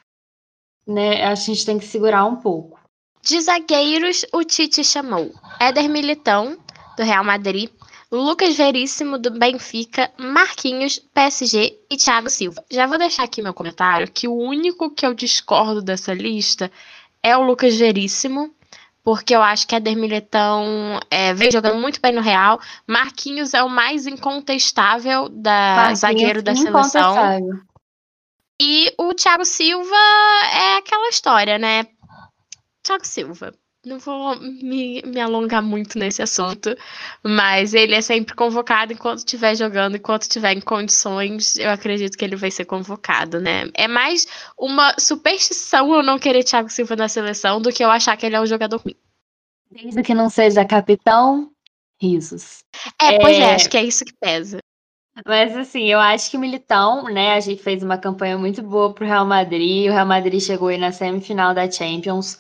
né, 0.86 1.24
a 1.24 1.36
gente 1.36 1.66
tem 1.66 1.80
que 1.80 1.86
segurar 1.86 2.26
um 2.26 2.36
pouco. 2.36 2.80
De 3.22 3.40
zagueiros, 3.40 4.26
o 4.34 4.44
Tite 4.44 4.84
chamou 4.84 5.34
Éder 5.60 5.90
Militão, 5.90 6.58
do 6.98 7.04
Real 7.04 7.24
Madrid, 7.24 7.72
Lucas 8.12 8.56
Veríssimo, 8.56 9.18
do 9.18 9.32
Benfica, 9.32 10.12
Marquinhos, 10.18 11.00
PSG 11.00 11.80
e 11.90 11.98
Thiago 11.98 12.30
Silva. 12.30 12.64
Já 12.70 12.86
vou 12.86 13.00
deixar 13.00 13.24
aqui 13.24 13.42
meu 13.42 13.54
comentário 13.54 14.10
que 14.12 14.28
o 14.28 14.36
único 14.36 14.92
que 14.92 15.06
eu 15.06 15.14
discordo 15.14 15.82
dessa 15.82 16.14
lista 16.14 16.72
é 17.26 17.36
o 17.36 17.42
Lucas 17.42 17.76
Veríssimo, 17.76 18.54
porque 19.04 19.36
eu 19.36 19.42
acho 19.42 19.66
que 19.66 19.74
Éder 19.74 19.98
Militão 19.98 21.00
é, 21.10 21.34
vem 21.34 21.50
jogando 21.50 21.82
muito 21.82 22.00
bem 22.00 22.14
no 22.14 22.22
Real. 22.22 22.62
Marquinhos 22.88 23.56
é 23.56 23.64
o 23.64 23.70
mais 23.70 24.06
incontestável 24.06 25.28
da 25.28 25.76
Marquinhos, 25.76 26.00
zagueiro 26.00 26.44
da 26.44 26.56
seleção. 26.56 27.40
E 28.62 28.94
o 29.00 29.12
Thiago 29.16 29.44
Silva 29.44 29.96
é 30.54 30.78
aquela 30.78 31.10
história, 31.10 31.58
né? 31.58 31.88
Thiago 32.84 33.08
Silva. 33.08 33.56
Não 33.86 34.00
vou 34.00 34.36
me, 34.40 35.02
me 35.06 35.20
alongar 35.22 35.62
muito 35.62 36.00
nesse 36.00 36.22
assunto, 36.22 36.76
mas 37.24 37.74
ele 37.76 37.94
é 37.94 38.02
sempre 38.02 38.34
convocado 38.34 38.92
enquanto 38.94 39.20
estiver 39.20 39.56
jogando, 39.56 39.96
enquanto 39.98 40.24
estiver 40.24 40.54
em 40.54 40.62
condições, 40.62 41.56
eu 41.58 41.70
acredito 41.70 42.18
que 42.18 42.26
ele 42.26 42.36
vai 42.36 42.50
ser 42.50 42.66
convocado, 42.66 43.40
né? 43.40 43.70
É 43.76 43.88
mais 43.88 44.26
uma 44.58 44.96
superstição 45.00 45.94
eu 45.94 46.02
não 46.02 46.18
querer 46.18 46.44
Thiago 46.44 46.70
Silva 46.70 46.96
na 46.96 47.08
seleção 47.08 47.62
do 47.62 47.72
que 47.72 47.84
eu 47.84 47.92
achar 47.92 48.18
que 48.18 48.26
ele 48.26 48.36
é 48.36 48.42
um 48.42 48.48
jogador 48.48 48.78
ruim. 48.78 48.96
Desde 49.70 50.02
que 50.02 50.14
não 50.16 50.30
seja 50.30 50.66
capitão, 50.66 51.52
risos. 52.02 52.64
É, 53.00 53.20
pois 53.20 53.38
é, 53.38 53.42
É. 53.42 53.56
acho 53.56 53.70
que 53.70 53.78
é 53.78 53.84
isso 53.84 54.04
que 54.04 54.14
pesa. 54.20 54.58
Mas 55.26 55.56
assim, 55.56 55.86
eu 55.86 56.00
acho 56.00 56.30
que 56.30 56.38
o 56.38 56.40
Militão, 56.40 57.06
né, 57.06 57.34
a 57.34 57.40
gente 57.40 57.62
fez 57.64 57.82
uma 57.82 57.98
campanha 57.98 58.38
muito 58.38 58.62
boa 58.62 58.94
pro 58.94 59.06
Real 59.06 59.26
Madrid. 59.26 59.90
O 59.90 59.94
Real 59.94 60.06
Madrid 60.06 60.42
chegou 60.42 60.68
aí 60.70 60.78
na 60.78 60.92
semifinal 60.92 61.54
da 61.54 61.70
Champions 61.72 62.40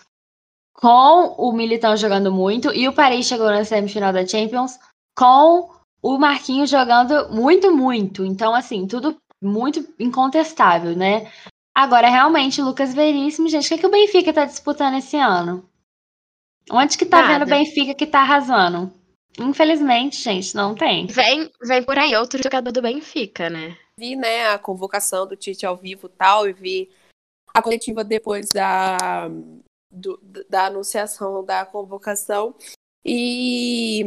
com 0.76 1.36
o 1.38 1.52
Militão 1.54 1.96
jogando 1.96 2.32
muito 2.32 2.74
e 2.74 2.88
o 2.88 2.94
Paris 2.94 3.26
chegou 3.26 3.48
na 3.48 3.64
semifinal 3.64 4.12
da 4.12 4.28
Champions 4.28 4.78
com 5.18 5.70
o 6.02 6.18
Marquinhos 6.18 6.70
jogando 6.70 7.30
muito, 7.30 7.76
muito. 7.76 8.26
Então, 8.26 8.54
assim, 8.54 8.86
tudo 8.86 9.18
muito 9.42 9.88
incontestável, 10.00 10.96
né? 10.96 11.32
Agora, 11.74 12.10
realmente, 12.10 12.62
o 12.62 12.66
Lucas 12.66 12.94
Veríssimo, 12.94 13.50
gente, 13.50 13.66
o 13.66 13.68
que, 13.68 13.74
é 13.74 13.78
que 13.78 13.88
o 13.88 13.92
Benfica 13.92 14.32
tá 14.32 14.46
disputando 14.46 14.98
esse 14.98 15.18
ano? 15.18 15.68
Onde 16.72 16.98
que 16.98 17.06
tá 17.06 17.22
Nada. 17.22 17.34
vendo 17.34 17.44
o 17.44 17.50
Benfica 17.50 17.94
que 17.94 18.08
tá 18.08 18.22
arrasando? 18.22 18.92
Infelizmente, 19.40 20.16
gente, 20.18 20.56
não 20.56 20.74
tem. 20.74 21.08
Vem, 21.08 21.50
vem 21.62 21.84
por 21.84 21.98
aí 21.98 22.16
outro 22.16 22.42
jogador 22.42 22.72
do 22.72 22.82
Benfica, 22.82 23.50
né? 23.50 23.78
Vi, 24.00 24.16
né, 24.16 24.48
a 24.48 24.58
convocação 24.58 25.28
do 25.28 25.36
Tite 25.36 25.66
ao 25.66 25.76
vivo 25.76 26.08
e 26.08 26.18
tal, 26.18 26.48
e 26.48 26.54
vi 26.54 26.90
a 27.54 27.62
coletiva 27.62 28.04
depois 28.04 28.50
da, 28.50 29.30
do- 29.96 30.20
da 30.50 30.66
anunciação 30.66 31.44
da 31.44 31.66
convocação. 31.66 32.54
E 33.04 34.04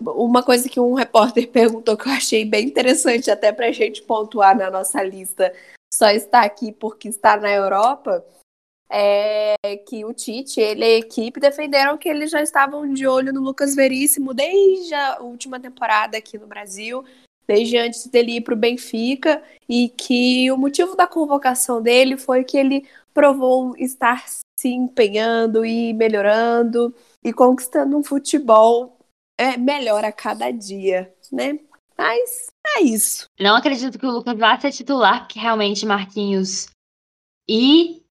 uma 0.00 0.42
coisa 0.42 0.68
que 0.68 0.80
um 0.80 0.94
repórter 0.94 1.48
perguntou 1.52 1.96
que 1.96 2.08
eu 2.08 2.12
achei 2.12 2.44
bem 2.44 2.66
interessante, 2.66 3.30
até 3.30 3.52
pra 3.52 3.70
gente 3.70 4.02
pontuar 4.02 4.56
na 4.56 4.70
nossa 4.70 5.02
lista, 5.02 5.52
só 5.92 6.08
está 6.10 6.42
aqui 6.42 6.72
porque 6.72 7.08
está 7.08 7.36
na 7.36 7.50
Europa, 7.50 8.24
é 8.90 9.54
que 9.86 10.04
o 10.04 10.12
Tite, 10.12 10.60
ele 10.60 10.80
e 10.80 10.94
a 10.94 10.98
equipe 10.98 11.38
defenderam 11.38 11.96
que 11.96 12.08
eles 12.08 12.30
já 12.30 12.42
estavam 12.42 12.92
de 12.92 13.06
olho 13.06 13.32
no 13.32 13.40
Lucas 13.40 13.74
Veríssimo 13.74 14.34
desde 14.34 14.94
a 14.94 15.18
última 15.20 15.60
temporada 15.60 16.18
aqui 16.18 16.38
no 16.38 16.46
Brasil, 16.46 17.04
desde 17.46 17.76
antes 17.76 18.06
dele 18.06 18.36
ir 18.36 18.40
para 18.40 18.54
o 18.54 18.56
Benfica, 18.56 19.42
e 19.68 19.88
que 19.90 20.50
o 20.50 20.56
motivo 20.56 20.96
da 20.96 21.06
convocação 21.06 21.80
dele 21.80 22.16
foi 22.16 22.42
que 22.42 22.56
ele 22.56 22.88
provou 23.12 23.76
estar 23.76 24.24
se 24.58 24.68
empenhando 24.68 25.64
e 25.64 25.92
melhorando 25.92 26.94
e 27.24 27.32
conquistando 27.32 27.96
um 27.96 28.02
futebol 28.02 28.98
é, 29.38 29.56
melhor 29.56 30.04
a 30.04 30.12
cada 30.12 30.50
dia, 30.50 31.14
né? 31.32 31.58
Mas 31.96 32.46
é 32.76 32.82
isso. 32.82 33.26
Não 33.38 33.56
acredito 33.56 33.98
que 33.98 34.06
o 34.06 34.10
Lucas 34.10 34.38
vá 34.38 34.58
ser 34.58 34.72
titular, 34.72 35.20
porque 35.20 35.38
realmente 35.38 35.86
Marquinhos 35.86 36.68
e, 37.48 38.02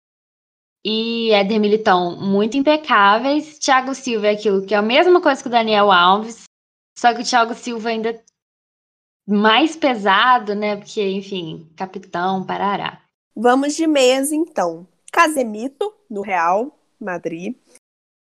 e 0.86 1.32
Éder 1.32 1.60
Militão 1.60 2.20
muito 2.20 2.58
impecáveis. 2.58 3.58
Thiago 3.60 3.96
Silva 3.96 4.28
é 4.28 4.32
aquilo 4.32 4.66
que 4.66 4.74
é 4.74 4.78
a 4.78 4.82
mesma 4.82 5.22
coisa 5.22 5.42
que 5.42 5.48
o 5.48 5.52
Daniel 5.52 5.92
Alves, 5.92 6.44
só 6.98 7.14
que 7.14 7.22
o 7.22 7.26
Thiago 7.26 7.54
Silva 7.54 7.90
ainda 7.90 8.22
mais 9.28 9.76
pesado, 9.76 10.56
né? 10.56 10.76
Porque, 10.76 11.08
enfim, 11.08 11.72
capitão, 11.76 12.44
parará. 12.44 13.02
Vamos 13.36 13.76
de 13.76 13.86
meias, 13.86 14.32
então. 14.32 14.88
Casemito, 15.12 15.94
do 16.10 16.22
Real 16.22 16.78
Madrid. 17.00 17.56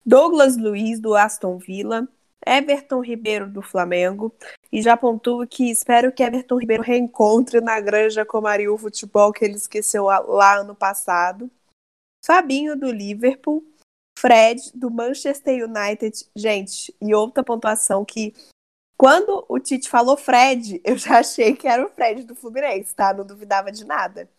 Douglas 0.06 0.58
Luiz, 0.58 1.00
do 1.00 1.16
Aston 1.16 1.58
Villa. 1.58 2.08
Everton 2.46 3.02
Ribeiro, 3.02 3.48
do 3.48 3.62
Flamengo. 3.62 4.34
E 4.72 4.82
já 4.82 4.98
pontuo 4.98 5.46
que 5.48 5.70
espero 5.70 6.12
que 6.12 6.24
Everton 6.24 6.58
Ribeiro 6.58 6.82
reencontre 6.82 7.62
na 7.62 7.80
Granja 7.80 8.26
Comariu 8.26 8.74
o 8.74 8.78
futebol 8.78 9.32
que 9.32 9.46
ele 9.46 9.56
esqueceu 9.56 10.06
lá 10.06 10.58
ano 10.58 10.74
passado. 10.74 11.50
Fabinho, 12.26 12.76
do 12.76 12.92
Liverpool. 12.92 13.64
Fred, 14.18 14.72
do 14.74 14.90
Manchester 14.92 15.68
United. 15.68 16.26
Gente, 16.36 16.94
e 17.02 17.14
outra 17.14 17.44
pontuação 17.44 18.06
que 18.06 18.34
quando 19.02 19.44
o 19.50 19.60
Tite 19.60 19.90
falou 19.90 20.16
Fred, 20.16 20.80
eu 20.86 20.96
já 20.96 21.20
achei 21.20 21.56
que 21.56 21.68
era 21.68 21.84
o 21.84 21.90
Fred 21.90 22.24
do 22.24 22.36
Fluminense, 22.36 22.94
tá? 22.94 23.12
Não 23.12 23.26
duvidava 23.26 23.72
de 23.72 23.84
nada. 23.84 24.30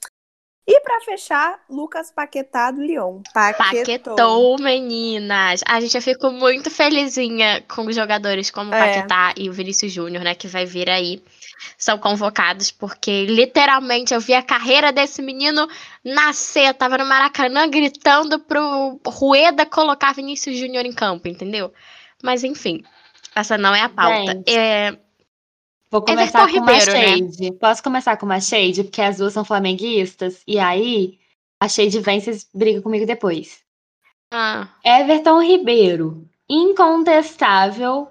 E 0.66 0.80
pra 0.80 1.00
fechar, 1.00 1.58
Lucas 1.68 2.12
Paquetá 2.12 2.70
do 2.70 2.82
Lyon. 2.82 3.20
Paquetou. 3.34 3.80
Paquetou, 3.80 4.58
meninas. 4.60 5.60
A 5.66 5.80
gente 5.80 5.92
já 5.92 6.00
ficou 6.00 6.30
muito 6.30 6.70
felizinha 6.70 7.62
com 7.62 7.84
os 7.84 7.96
jogadores 7.96 8.48
como 8.48 8.70
o 8.70 8.74
É. 8.74 8.78
Paquetá 8.78 9.34
e 9.36 9.50
o 9.50 9.52
Vinícius 9.52 9.90
Júnior, 9.90 10.22
né? 10.22 10.36
Que 10.36 10.46
vai 10.46 10.64
vir 10.64 10.88
aí. 10.88 11.20
São 11.76 11.98
convocados, 11.98 12.70
porque 12.70 13.26
literalmente 13.26 14.14
eu 14.14 14.20
vi 14.20 14.34
a 14.34 14.42
carreira 14.42 14.92
desse 14.92 15.20
menino 15.20 15.68
nascer. 16.04 16.72
Tava 16.74 16.98
no 16.98 17.06
Maracanã 17.06 17.68
gritando 17.68 18.38
pro 18.38 19.00
Rueda 19.06 19.66
colocar 19.66 20.12
Vinícius 20.14 20.56
Júnior 20.56 20.84
em 20.86 20.92
campo, 20.92 21.26
entendeu? 21.28 21.72
Mas 22.22 22.44
enfim, 22.44 22.84
essa 23.34 23.58
não 23.58 23.74
é 23.74 23.82
a 23.82 23.88
pauta. 23.88 24.32
Gente. 24.32 24.56
É, 24.56 24.96
Vou 25.92 26.00
começar 26.00 26.44
Everton 26.44 26.58
com 26.58 26.64
uma 26.64 26.72
Ribeiro, 26.72 26.92
né? 26.92 27.18
shade. 27.18 27.52
Posso 27.58 27.82
começar 27.82 28.16
com 28.16 28.24
uma 28.24 28.40
shade? 28.40 28.82
Porque 28.82 29.02
as 29.02 29.18
duas 29.18 29.34
são 29.34 29.44
flamenguistas. 29.44 30.42
E 30.46 30.58
aí, 30.58 31.18
a 31.60 31.68
shade 31.68 32.00
vem, 32.00 32.18
vocês 32.18 32.48
brigam 32.54 32.80
comigo 32.80 33.04
depois. 33.04 33.60
ah, 34.32 34.68
Everton 34.82 35.42
Ribeiro, 35.42 36.26
incontestável, 36.48 38.08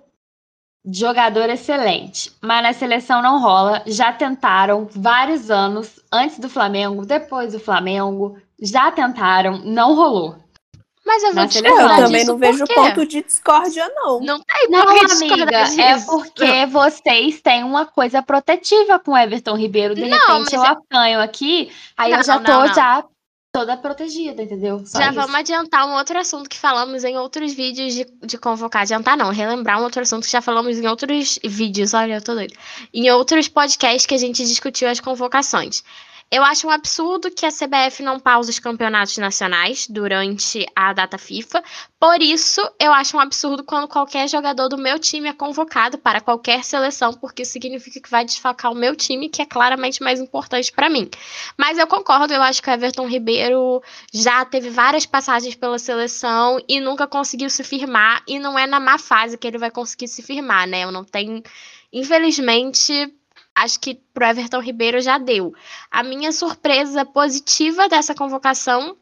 jogador 0.85 1.49
excelente, 1.49 2.31
mas 2.39 2.61
na 2.61 2.71
seleção 2.71 3.19
não 3.19 3.41
rola. 3.41 3.81
Já 3.87 4.13
tentaram 4.13 4.87
vários 4.91 5.49
anos 5.49 5.99
antes 6.13 6.37
do 6.37 6.47
Flamengo, 6.47 7.03
depois 7.03 7.53
do 7.53 7.59
Flamengo, 7.59 8.37
já 8.61 8.91
tentaram, 8.91 9.57
não 9.57 9.95
rolou. 9.95 10.35
Mas 11.11 11.23
eu 11.23 11.33
vou 11.33 11.43
Eu 11.43 11.51
seleção. 11.51 11.75
discordar 11.77 11.97
também 12.05 12.21
disso 12.21 12.31
não 12.31 12.37
vejo 12.39 12.65
ponto 12.67 13.05
de 13.05 13.21
discórdia, 13.23 13.91
não. 13.95 14.19
Não 14.21 14.39
tem 14.41 14.69
Não, 14.69 14.81
amiga, 14.81 15.57
é 15.57 15.93
disso. 15.95 16.05
porque 16.07 16.65
vocês 16.67 17.41
têm 17.41 17.63
uma 17.63 17.85
coisa 17.85 18.23
protetiva 18.23 18.97
com 18.97 19.11
o 19.11 19.17
Everton 19.17 19.55
Ribeiro. 19.57 19.93
De 19.93 20.05
Não, 20.05 20.17
repente 20.17 20.55
eu 20.55 20.63
é- 20.63 20.67
apanho 20.69 21.19
aqui, 21.19 21.69
aí 21.97 22.11
eu 22.11 22.17
Não, 22.17 22.23
já 22.23 22.35
não, 22.37 22.43
tô 22.45 22.51
não. 22.67 22.73
já 22.73 23.03
toda 23.53 23.75
protegida, 23.75 24.41
entendeu? 24.41 24.81
Só 24.85 24.97
Já 24.99 25.07
isso. 25.07 25.15
vamos 25.15 25.35
adiantar 25.35 25.85
um 25.85 25.93
outro 25.95 26.17
assunto 26.17 26.49
que 26.49 26.57
falamos 26.57 27.03
em 27.03 27.17
outros 27.17 27.53
vídeos 27.53 27.93
de, 27.93 28.05
de 28.23 28.37
convocar. 28.37 28.83
Adiantar 28.83 29.17
não, 29.17 29.29
relembrar 29.29 29.77
um 29.79 29.83
outro 29.83 30.01
assunto 30.01 30.23
que 30.23 30.31
já 30.31 30.41
falamos 30.41 30.77
em 30.77 30.87
outros 30.87 31.37
vídeos. 31.43 31.93
Olha, 31.93 32.13
eu 32.13 32.21
tô 32.21 32.33
doida. 32.33 32.53
Em 32.93 33.11
outros 33.11 33.49
podcasts 33.49 34.05
que 34.05 34.15
a 34.15 34.17
gente 34.17 34.45
discutiu 34.45 34.87
as 34.87 35.01
convocações. 35.01 35.83
Eu 36.31 36.45
acho 36.45 36.65
um 36.65 36.69
absurdo 36.69 37.29
que 37.29 37.45
a 37.45 37.49
CBF 37.49 38.01
não 38.01 38.17
pausa 38.17 38.49
os 38.49 38.57
campeonatos 38.57 39.17
nacionais 39.17 39.85
durante 39.85 40.65
a 40.73 40.93
data 40.93 41.17
FIFA. 41.17 41.61
Por 41.99 42.21
isso, 42.21 42.61
eu 42.79 42.93
acho 42.93 43.17
um 43.17 43.19
absurdo 43.19 43.65
quando 43.65 43.85
qualquer 43.85 44.29
jogador 44.29 44.69
do 44.69 44.77
meu 44.77 44.97
time 44.97 45.27
é 45.27 45.33
convocado 45.33 45.97
para 45.97 46.21
qualquer 46.21 46.63
seleção, 46.63 47.11
porque 47.11 47.43
significa 47.43 47.99
que 47.99 48.09
vai 48.09 48.23
desfocar 48.23 48.71
o 48.71 48.75
meu 48.75 48.95
time, 48.95 49.27
que 49.27 49.41
é 49.41 49.45
claramente 49.45 50.01
mais 50.01 50.21
importante 50.21 50.71
para 50.71 50.89
mim. 50.89 51.09
Mas 51.57 51.77
eu 51.77 51.85
concordo, 51.85 52.33
eu 52.33 52.41
acho 52.41 52.63
que 52.63 52.69
o 52.69 52.73
Everton 52.73 53.07
Ribeiro 53.09 53.83
já 54.13 54.45
teve 54.45 54.69
várias 54.69 55.05
passagens 55.05 55.55
pela 55.55 55.77
seleção 55.77 56.63
e 56.65 56.79
nunca 56.79 57.07
conseguiu 57.07 57.49
se 57.49 57.61
firmar. 57.61 58.23
E 58.25 58.39
não 58.39 58.57
é 58.57 58.65
na 58.65 58.79
má 58.79 58.97
fase 58.97 59.37
que 59.37 59.45
ele 59.45 59.57
vai 59.57 59.69
conseguir 59.69 60.07
se 60.07 60.21
firmar, 60.21 60.65
né? 60.65 60.85
Eu 60.85 60.93
não 60.93 61.03
tenho. 61.03 61.43
Infelizmente, 61.91 63.13
acho 63.55 63.79
que 63.79 63.95
pro 64.13 64.25
Everton 64.25 64.59
Ribeiro 64.59 65.01
já 65.01 65.17
deu. 65.17 65.53
A 65.89 66.03
minha 66.03 66.31
surpresa 66.31 67.05
positiva 67.05 67.87
dessa 67.87 68.15
convocação. 68.15 68.97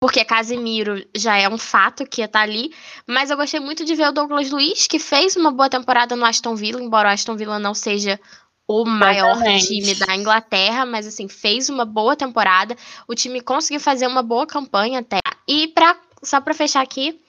Porque 0.00 0.22
Casimiro 0.22 1.02
já 1.16 1.38
é 1.38 1.48
um 1.48 1.56
fato 1.56 2.04
que 2.04 2.20
ia 2.20 2.26
estar 2.26 2.42
ali. 2.42 2.74
Mas 3.06 3.30
eu 3.30 3.36
gostei 3.38 3.58
muito 3.58 3.84
de 3.86 3.94
ver 3.94 4.08
o 4.08 4.12
Douglas 4.12 4.50
Luiz, 4.50 4.86
que 4.86 4.98
fez 4.98 5.34
uma 5.34 5.50
boa 5.50 5.70
temporada 5.70 6.14
no 6.14 6.26
Aston 6.26 6.54
Villa, 6.54 6.82
embora 6.82 7.08
o 7.08 7.12
Aston 7.12 7.36
Villa 7.36 7.58
não 7.58 7.72
seja 7.72 8.20
o 8.66 8.84
maior 8.84 9.36
Exatamente. 9.36 9.66
time 9.66 9.94
da 9.94 10.14
Inglaterra, 10.14 10.84
mas 10.84 11.06
assim, 11.06 11.28
fez 11.28 11.68
uma 11.68 11.84
boa 11.84 12.16
temporada. 12.16 12.76
O 13.08 13.14
time 13.14 13.40
conseguiu 13.40 13.80
fazer 13.80 14.06
uma 14.06 14.22
boa 14.22 14.46
campanha 14.46 15.00
até. 15.00 15.20
E 15.48 15.68
pra, 15.68 15.98
só 16.22 16.40
para 16.40 16.54
fechar 16.54 16.82
aqui, 16.82 17.20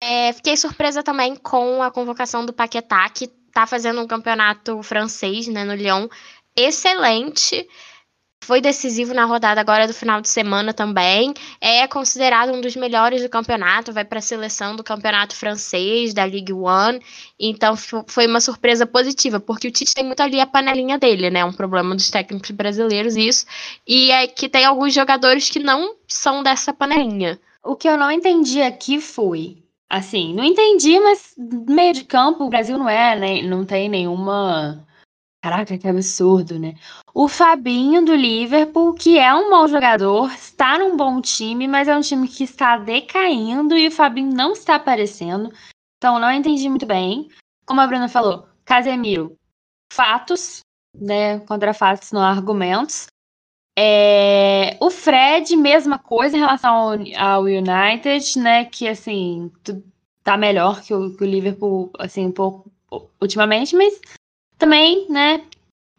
é, 0.00 0.32
fiquei 0.32 0.56
surpresa 0.56 1.02
também 1.02 1.36
com 1.36 1.82
a 1.82 1.90
convocação 1.90 2.44
do 2.44 2.52
Paquetá, 2.52 3.08
que 3.08 3.28
tá 3.56 3.66
fazendo 3.66 4.02
um 4.02 4.06
campeonato 4.06 4.82
francês, 4.82 5.48
né, 5.48 5.64
no 5.64 5.74
Lyon, 5.74 6.08
excelente. 6.54 7.66
Foi 8.44 8.60
decisivo 8.60 9.14
na 9.14 9.24
rodada 9.24 9.60
agora 9.60 9.86
do 9.88 9.94
final 9.94 10.20
de 10.20 10.28
semana 10.28 10.72
também. 10.74 11.34
É 11.60 11.86
considerado 11.88 12.52
um 12.52 12.60
dos 12.60 12.76
melhores 12.76 13.22
do 13.22 13.28
campeonato, 13.28 13.92
vai 13.92 14.04
para 14.04 14.18
a 14.20 14.22
seleção 14.22 14.76
do 14.76 14.84
campeonato 14.84 15.34
francês, 15.34 16.14
da 16.14 16.24
Ligue 16.26 16.52
1. 16.52 17.00
Então 17.40 17.76
fo- 17.76 18.04
foi 18.06 18.26
uma 18.26 18.40
surpresa 18.40 18.86
positiva, 18.86 19.40
porque 19.40 19.68
o 19.68 19.72
Tite 19.72 19.94
tem 19.94 20.04
muito 20.04 20.20
ali 20.20 20.38
a 20.40 20.46
panelinha 20.46 20.98
dele, 20.98 21.30
né? 21.30 21.44
Um 21.44 21.52
problema 21.52 21.94
dos 21.96 22.10
técnicos 22.10 22.50
brasileiros, 22.52 23.16
isso. 23.16 23.46
E 23.86 24.10
é 24.12 24.26
que 24.28 24.48
tem 24.48 24.64
alguns 24.64 24.94
jogadores 24.94 25.50
que 25.50 25.58
não 25.58 25.96
são 26.06 26.42
dessa 26.42 26.72
panelinha. 26.72 27.40
O 27.64 27.74
que 27.74 27.88
eu 27.88 27.96
não 27.96 28.10
entendi 28.12 28.62
aqui 28.62 29.00
foi, 29.00 29.56
assim, 29.88 30.34
não 30.34 30.44
entendi, 30.44 30.98
mas 31.00 31.34
meio 31.68 31.92
de 31.92 32.04
campo 32.04 32.44
o 32.44 32.48
Brasil 32.48 32.78
não 32.78 32.88
é, 32.88 33.18
né? 33.18 33.42
Não 33.42 33.64
tem 33.64 33.88
nenhuma. 33.88 34.86
Caraca, 35.42 35.78
que 35.78 35.86
absurdo, 35.86 36.58
né? 36.58 36.74
O 37.14 37.28
Fabinho 37.28 38.04
do 38.04 38.14
Liverpool, 38.14 38.94
que 38.94 39.18
é 39.18 39.32
um 39.34 39.48
bom 39.48 39.66
jogador, 39.68 40.30
está 40.32 40.78
num 40.78 40.96
bom 40.96 41.20
time, 41.20 41.68
mas 41.68 41.88
é 41.88 41.96
um 41.96 42.00
time 42.00 42.26
que 42.26 42.44
está 42.44 42.76
decaindo 42.76 43.76
e 43.76 43.88
o 43.88 43.92
Fabinho 43.92 44.34
não 44.34 44.52
está 44.52 44.74
aparecendo. 44.74 45.52
Então 45.98 46.18
não 46.18 46.30
entendi 46.30 46.68
muito 46.68 46.86
bem. 46.86 47.28
Como 47.64 47.80
a 47.80 47.86
Bruna 47.86 48.08
falou, 48.08 48.48
Casemiro, 48.64 49.36
fatos, 49.92 50.60
né? 50.94 51.40
Contra 51.40 51.72
fatos, 51.72 52.12
não 52.12 52.20
há 52.20 52.30
argumentos. 52.30 53.06
É, 53.78 54.76
o 54.80 54.90
Fred, 54.90 55.54
mesma 55.54 55.98
coisa 55.98 56.36
em 56.36 56.40
relação 56.40 56.74
ao, 56.74 56.90
ao 57.18 57.42
United, 57.42 58.38
né? 58.38 58.64
Que 58.64 58.88
assim, 58.88 59.52
tá 60.24 60.36
melhor 60.36 60.80
que 60.82 60.94
o, 60.94 61.14
que 61.14 61.22
o 61.22 61.26
Liverpool, 61.26 61.90
assim, 61.98 62.26
um 62.26 62.32
pouco 62.32 62.70
ultimamente, 63.20 63.76
mas 63.76 64.00
também, 64.58 65.06
né? 65.10 65.44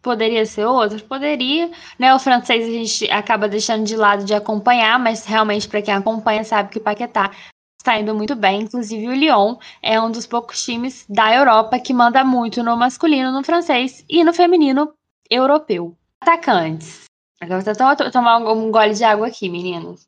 Poderia 0.02 0.46
ser 0.46 0.66
outro? 0.66 1.04
Poderia. 1.04 1.70
Né? 2.00 2.14
O 2.14 2.20
francês 2.20 2.66
a 2.68 2.72
gente 2.72 3.12
acaba 3.12 3.48
deixando 3.48 3.86
de 3.86 3.96
lado 3.96 4.24
de 4.26 4.34
acompanhar, 4.34 4.98
mas 4.98 5.26
realmente, 5.26 5.68
para 5.68 5.82
quem 5.82 5.94
acompanha, 5.94 6.44
sabe 6.44 6.70
que 6.70 6.78
o 6.78 6.82
Paquetá 6.82 7.32
está 7.80 8.00
indo 8.00 8.16
muito 8.16 8.36
bem. 8.36 8.62
Inclusive, 8.62 9.08
o 9.08 9.14
Lyon 9.14 9.56
é 9.82 10.00
um 10.00 10.12
dos 10.12 10.26
poucos 10.26 10.64
times 10.64 11.06
da 11.10 11.34
Europa 11.34 11.80
que 11.80 11.94
manda 11.94 12.24
muito 12.24 12.64
no 12.64 12.76
masculino, 12.78 13.32
no 13.32 13.44
francês 13.44 14.04
e 14.10 14.24
no 14.24 14.34
feminino 14.34 14.94
europeu. 15.30 15.96
Atacantes. 16.22 17.07
Agora 17.40 17.62
vou 17.62 18.12
tomar 18.12 18.38
um 18.40 18.72
gole 18.72 18.94
de 18.94 19.04
água 19.04 19.28
aqui, 19.28 19.48
meninos. 19.48 20.08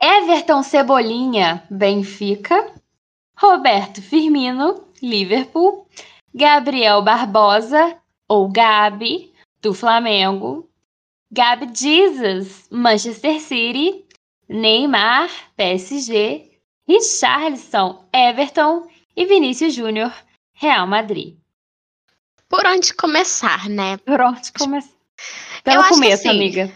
Everton 0.00 0.62
Cebolinha, 0.62 1.64
Benfica. 1.70 2.74
Roberto 3.36 4.02
Firmino, 4.02 4.88
Liverpool. 5.00 5.86
Gabriel 6.34 7.00
Barbosa, 7.02 7.96
ou 8.28 8.50
Gabi, 8.50 9.32
do 9.62 9.72
Flamengo. 9.72 10.68
Gabi 11.30 11.70
Jesus, 11.72 12.68
Manchester 12.70 13.40
City. 13.40 14.04
Neymar, 14.48 15.30
PSG. 15.56 16.58
Richarlison, 16.88 18.04
Everton. 18.12 18.88
E 19.16 19.26
Vinícius 19.26 19.74
Júnior, 19.74 20.12
Real 20.54 20.88
Madrid. 20.88 21.38
Por 22.48 22.66
onde 22.66 22.92
começar, 22.94 23.68
né? 23.68 23.96
Por 23.98 24.20
onde 24.20 24.52
começar? 24.52 24.93
Pelo 25.62 25.84
começo, 25.88 26.28
assim, 26.28 26.28
amiga. 26.28 26.72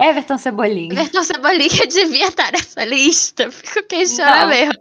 Everton 0.00 0.38
Cebolinha. 0.38 0.92
Everton 0.92 1.22
Cebolinha 1.22 1.86
devia 1.88 2.28
estar 2.28 2.52
nessa 2.52 2.84
lista. 2.84 3.50
Fico 3.50 3.86
questionamento. 3.86 4.80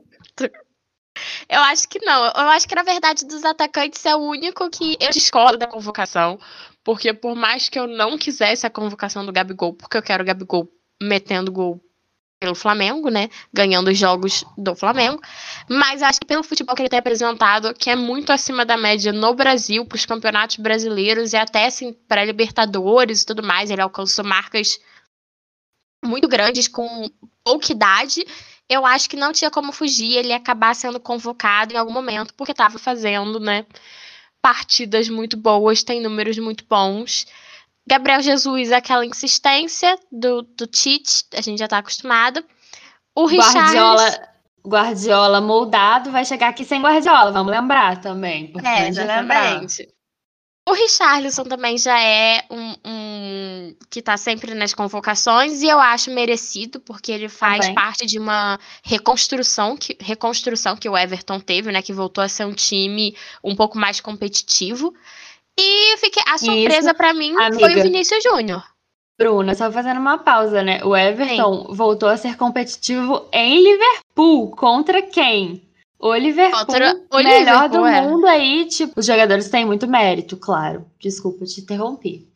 Eu 1.47 1.61
acho 1.61 1.87
que 1.87 1.99
não. 2.03 2.25
Eu 2.25 2.49
acho 2.49 2.67
que, 2.67 2.75
na 2.75 2.83
verdade, 2.83 3.25
dos 3.25 3.45
atacantes 3.45 4.05
é 4.05 4.15
o 4.15 4.19
único 4.19 4.69
que 4.69 4.97
eu 4.99 5.11
discordo 5.11 5.57
da 5.57 5.67
convocação. 5.67 6.37
Porque 6.83 7.13
por 7.13 7.35
mais 7.35 7.69
que 7.69 7.79
eu 7.79 7.87
não 7.87 8.17
quisesse 8.17 8.65
a 8.65 8.69
convocação 8.69 9.25
do 9.25 9.31
Gabigol, 9.31 9.73
porque 9.73 9.97
eu 9.97 10.03
quero 10.03 10.23
o 10.23 10.25
Gabigol 10.25 10.69
metendo 11.01 11.51
gol 11.51 11.81
pelo 12.45 12.55
Flamengo, 12.55 13.09
né? 13.09 13.29
Ganhando 13.51 13.89
os 13.89 13.97
jogos 13.97 14.45
do 14.55 14.75
Flamengo. 14.75 15.19
Mas 15.67 16.03
acho 16.03 16.19
que 16.19 16.27
pelo 16.27 16.43
futebol 16.43 16.75
que 16.75 16.83
ele 16.83 16.89
tem 16.89 16.99
apresentado, 16.99 17.73
que 17.73 17.89
é 17.89 17.95
muito 17.95 18.31
acima 18.31 18.63
da 18.63 18.77
média 18.77 19.11
no 19.11 19.33
Brasil, 19.33 19.83
para 19.85 19.95
os 19.95 20.05
campeonatos 20.05 20.57
brasileiros 20.57 21.33
e 21.33 21.37
até 21.37 21.65
assim, 21.65 21.93
para 22.07 22.23
Libertadores 22.23 23.21
e 23.21 23.25
tudo 23.25 23.41
mais, 23.41 23.71
ele 23.71 23.81
alcançou 23.81 24.23
marcas 24.23 24.79
muito 26.05 26.27
grandes 26.27 26.67
com 26.67 27.09
pouca 27.43 27.71
idade 27.71 28.23
eu 28.67 28.85
acho 28.85 29.09
que 29.09 29.15
não 29.15 29.31
tinha 29.31 29.51
como 29.51 29.71
fugir 29.71 30.17
ele 30.17 30.33
acabar 30.33 30.75
sendo 30.75 30.99
convocado 30.99 31.73
em 31.73 31.77
algum 31.77 31.93
momento, 31.93 32.33
porque 32.33 32.51
estava 32.51 32.79
fazendo, 32.79 33.39
né, 33.39 33.63
partidas 34.41 35.07
muito 35.07 35.37
boas, 35.37 35.83
tem 35.83 36.01
números 36.01 36.37
muito 36.39 36.65
bons. 36.67 37.27
Gabriel 37.87 38.21
Jesus, 38.21 38.71
aquela 38.71 39.05
insistência 39.05 39.97
do, 40.11 40.41
do 40.41 40.65
Tite, 40.65 41.23
a 41.35 41.41
gente 41.41 41.59
já 41.59 41.65
está 41.65 41.77
acostumado. 41.77 42.43
O 43.15 43.27
Guardiola, 43.27 44.29
Guardiola 44.65 45.39
moldado 45.39 46.11
vai 46.11 46.25
chegar 46.25 46.49
aqui 46.49 46.65
sem 46.65 46.81
Guardiola, 46.81 47.31
vamos 47.31 47.51
lembrar 47.51 48.01
também. 48.01 48.51
É, 48.63 48.87
exatamente. 48.87 49.87
O 50.67 50.73
Richarlison 50.73 51.43
também 51.43 51.77
já 51.77 52.01
é 52.01 52.43
um, 52.49 52.73
um, 52.83 53.75
que 53.87 54.01
tá 54.01 54.17
sempre 54.17 54.55
nas 54.55 54.73
convocações 54.73 55.61
e 55.61 55.67
eu 55.67 55.79
acho 55.79 56.09
merecido, 56.09 56.79
porque 56.79 57.11
ele 57.11 57.29
faz 57.29 57.59
também. 57.59 57.75
parte 57.75 58.07
de 58.07 58.17
uma 58.17 58.59
reconstrução 58.83 59.77
que, 59.77 59.95
reconstrução 60.01 60.75
que 60.75 60.89
o 60.89 60.97
Everton 60.97 61.39
teve, 61.39 61.71
né? 61.71 61.83
Que 61.83 61.93
voltou 61.93 62.23
a 62.23 62.27
ser 62.27 62.45
um 62.45 62.53
time 62.53 63.15
um 63.43 63.55
pouco 63.55 63.77
mais 63.77 64.01
competitivo. 64.01 64.91
E 65.57 65.97
fiquei, 65.97 66.23
a 66.27 66.37
surpresa 66.37 66.93
para 66.93 67.13
mim 67.13 67.35
amiga. 67.35 67.59
foi 67.59 67.79
o 67.79 67.83
Vinícius 67.83 68.23
Júnior. 68.23 68.63
Bruna, 69.17 69.55
só 69.55 69.71
fazendo 69.71 69.99
uma 69.99 70.17
pausa, 70.17 70.61
né? 70.61 70.83
O 70.83 70.95
Everton 70.95 71.67
Sim. 71.67 71.73
voltou 71.73 72.09
a 72.09 72.17
ser 72.17 72.35
competitivo 72.35 73.27
em 73.31 73.63
Liverpool. 73.63 74.51
Contra 74.51 75.01
quem? 75.01 75.61
O 75.97 76.13
Liverpool, 76.13 76.59
Outra, 76.59 77.01
o 77.11 77.17
melhor 77.17 77.63
Liverpool, 77.63 77.69
do 77.69 77.85
é. 77.85 78.01
mundo 78.01 78.27
aí, 78.27 78.65
tipo, 78.65 78.99
os 78.99 79.05
jogadores 79.05 79.49
têm 79.49 79.65
muito 79.65 79.87
mérito, 79.87 80.35
claro. 80.35 80.85
Desculpa 80.99 81.45
te 81.45 81.61
interromper. 81.61 82.27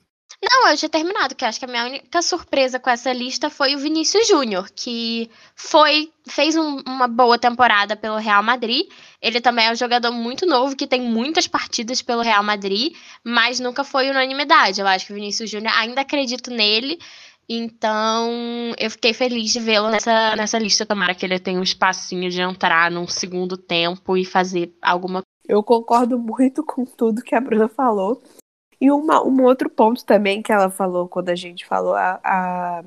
Não, 0.42 0.70
eu 0.70 0.78
já 0.78 0.88
terminado, 0.88 1.36
que 1.36 1.44
acho 1.44 1.60
que 1.60 1.66
a 1.66 1.68
minha 1.68 1.86
única 1.86 2.22
surpresa 2.22 2.80
com 2.80 2.90
essa 2.90 3.12
lista 3.12 3.50
foi 3.50 3.76
o 3.76 3.78
Vinícius 3.78 4.26
Júnior, 4.26 4.70
que 4.74 5.30
foi 5.54 6.14
fez 6.26 6.56
um, 6.56 6.82
uma 6.88 7.10
boa 7.10 7.38
temporada 7.38 7.98
pelo 7.98 8.16
Real 8.16 8.42
Madrid. 8.42 8.88
Ele 9.22 9.42
também 9.42 9.66
é 9.68 9.72
um 9.72 9.76
jogador 9.76 10.14
muito 10.14 10.46
novo, 10.46 10.78
que 10.78 10.88
tem 10.88 11.02
muitas 11.02 11.46
partidas 11.46 12.02
pelo 12.02 12.22
Real 12.22 12.42
Madrid, 12.42 12.96
mas 13.22 13.60
nunca 13.60 13.84
foi 13.84 14.10
unanimidade. 14.10 14.80
Eu 14.80 14.88
acho 14.88 15.08
que 15.08 15.12
o 15.12 15.16
Vinícius 15.16 15.50
Júnior 15.50 15.74
ainda 15.76 16.02
acredito 16.02 16.50
nele. 16.50 17.00
Então, 17.50 18.32
eu 18.78 18.92
fiquei 18.92 19.12
feliz 19.12 19.52
de 19.52 19.60
vê-lo 19.60 19.90
nessa, 19.90 20.36
nessa 20.38 20.58
lista. 20.58 20.86
Tomara 20.86 21.16
que 21.16 21.26
ele 21.26 21.40
tenha 21.40 21.60
um 21.60 21.64
espacinho 21.64 22.30
de 22.30 22.40
entrar 22.42 22.90
num 22.90 23.08
segundo 23.08 23.58
tempo 23.58 24.16
e 24.16 24.24
fazer 24.24 24.74
alguma 24.82 25.22
Eu 25.48 25.62
concordo 25.64 26.18
muito 26.18 26.64
com 26.64 26.86
tudo 26.86 27.24
que 27.24 27.36
a 27.36 27.42
Bruna 27.42 27.68
falou. 27.68 28.22
E 28.82 28.92
uma, 28.92 29.26
um 29.26 29.44
outro 29.44 29.70
ponto 29.70 30.06
também 30.06 30.42
que 30.42 30.52
ela 30.52 30.70
falou 30.70 31.08
quando 31.08 31.30
a 31.30 31.36
gente 31.36 31.66
falou 31.66 31.96
a, 31.96 32.20
a, 32.24 32.84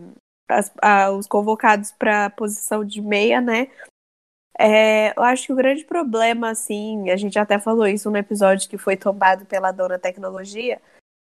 a 0.81 1.11
os 1.11 1.27
convocados 1.27 1.93
para 1.93 2.27
a 2.27 2.31
posição 2.31 2.85
de 2.85 3.03
meia, 3.03 3.41
né? 3.41 3.71
É, 4.59 5.17
eu 5.19 5.23
acho 5.23 5.47
que 5.47 5.53
o 5.53 5.57
grande 5.57 5.85
problema, 5.85 6.51
assim, 6.51 7.11
a 7.11 7.17
gente 7.17 7.39
até 7.39 7.59
falou 7.59 7.87
isso 7.87 8.11
no 8.11 8.17
episódio 8.17 8.69
que 8.69 8.79
foi 8.79 8.97
tombado 8.97 9.45
pela 9.47 9.73
Dona 9.73 9.99
Tecnologia, 9.99 10.81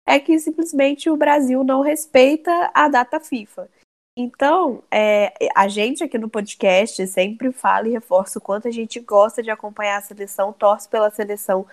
é 0.05 0.19
que 0.19 0.37
simplesmente 0.39 1.09
o 1.09 1.17
Brasil 1.17 1.63
não 1.63 1.81
respeita 1.81 2.71
a 2.73 2.87
data 2.87 3.19
FIFA. 3.19 3.69
Então, 4.15 4.83
é, 4.91 5.33
a 5.55 5.67
gente 5.67 6.03
aqui 6.03 6.17
no 6.17 6.29
podcast 6.29 7.05
sempre 7.07 7.51
fala 7.51 7.87
e 7.87 7.91
reforça 7.91 8.37
o 8.37 8.41
quanto 8.41 8.67
a 8.67 8.71
gente 8.71 8.99
gosta 8.99 9.41
de 9.41 9.49
acompanhar 9.49 9.97
a 9.97 10.01
seleção, 10.01 10.53
torce 10.53 10.87
pela 10.87 11.09
seleção, 11.09 11.65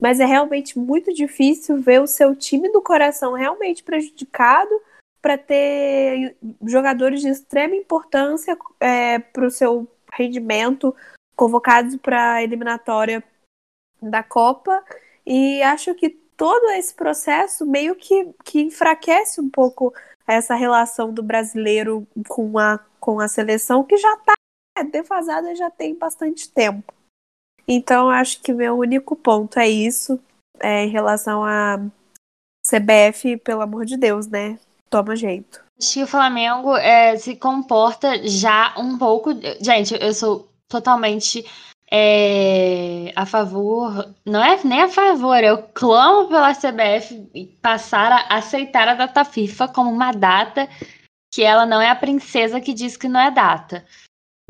mas 0.00 0.20
é 0.20 0.24
realmente 0.24 0.78
muito 0.78 1.12
difícil 1.12 1.80
ver 1.80 2.00
o 2.00 2.06
seu 2.06 2.34
time 2.34 2.70
do 2.70 2.80
coração 2.80 3.32
realmente 3.32 3.82
prejudicado 3.82 4.70
para 5.20 5.36
ter 5.36 6.36
jogadores 6.64 7.20
de 7.20 7.28
extrema 7.28 7.74
importância 7.74 8.56
é, 8.78 9.18
para 9.18 9.46
o 9.46 9.50
seu 9.50 9.88
rendimento 10.12 10.94
convocados 11.34 11.96
para 11.96 12.34
a 12.34 12.42
eliminatória 12.42 13.22
da 14.00 14.22
Copa. 14.22 14.84
E 15.26 15.62
acho 15.62 15.94
que 15.94 16.10
todo 16.10 16.70
esse 16.70 16.94
processo 16.94 17.66
meio 17.66 17.94
que, 17.94 18.32
que 18.44 18.60
enfraquece 18.60 19.40
um 19.40 19.50
pouco 19.50 19.92
essa 20.26 20.54
relação 20.54 21.12
do 21.12 21.22
brasileiro 21.22 22.06
com 22.28 22.58
a, 22.58 22.78
com 23.00 23.20
a 23.20 23.28
seleção, 23.28 23.84
que 23.84 23.96
já 23.96 24.14
está 24.14 24.34
defasada 24.84 25.54
já 25.54 25.70
tem 25.70 25.94
bastante 25.94 26.50
tempo. 26.50 26.94
Então, 27.68 28.08
acho 28.08 28.40
que 28.40 28.52
meu 28.52 28.78
único 28.78 29.14
ponto 29.14 29.58
é 29.58 29.68
isso, 29.68 30.18
é, 30.58 30.86
em 30.86 30.88
relação 30.88 31.44
a 31.44 31.78
CBF, 32.66 33.36
pelo 33.36 33.60
amor 33.60 33.84
de 33.84 33.98
Deus, 33.98 34.26
né? 34.26 34.58
Toma 34.88 35.14
jeito. 35.14 35.62
Acho 35.78 35.94
que 35.94 36.02
o 36.02 36.06
Flamengo 36.06 36.74
é, 36.76 37.16
se 37.18 37.36
comporta 37.36 38.26
já 38.26 38.74
um 38.78 38.96
pouco. 38.96 39.30
Gente, 39.60 39.94
eu 40.00 40.14
sou 40.14 40.48
totalmente 40.66 41.44
é, 41.90 43.12
a 43.14 43.24
favor, 43.24 44.14
não 44.24 44.42
é 44.42 44.58
nem 44.64 44.82
a 44.82 44.88
favor, 44.88 45.42
eu 45.42 45.62
clamo 45.74 46.28
pela 46.28 46.54
CBF 46.54 47.50
passar 47.62 48.12
a 48.12 48.36
aceitar 48.36 48.88
a 48.88 48.94
data 48.94 49.24
FIFA 49.24 49.68
como 49.68 49.90
uma 49.90 50.12
data 50.12 50.68
que 51.32 51.42
ela 51.42 51.64
não 51.64 51.80
é 51.80 51.90
a 51.90 51.96
princesa 51.96 52.60
que 52.60 52.74
diz 52.74 52.96
que 52.96 53.08
não 53.08 53.20
é 53.20 53.30
data. 53.30 53.86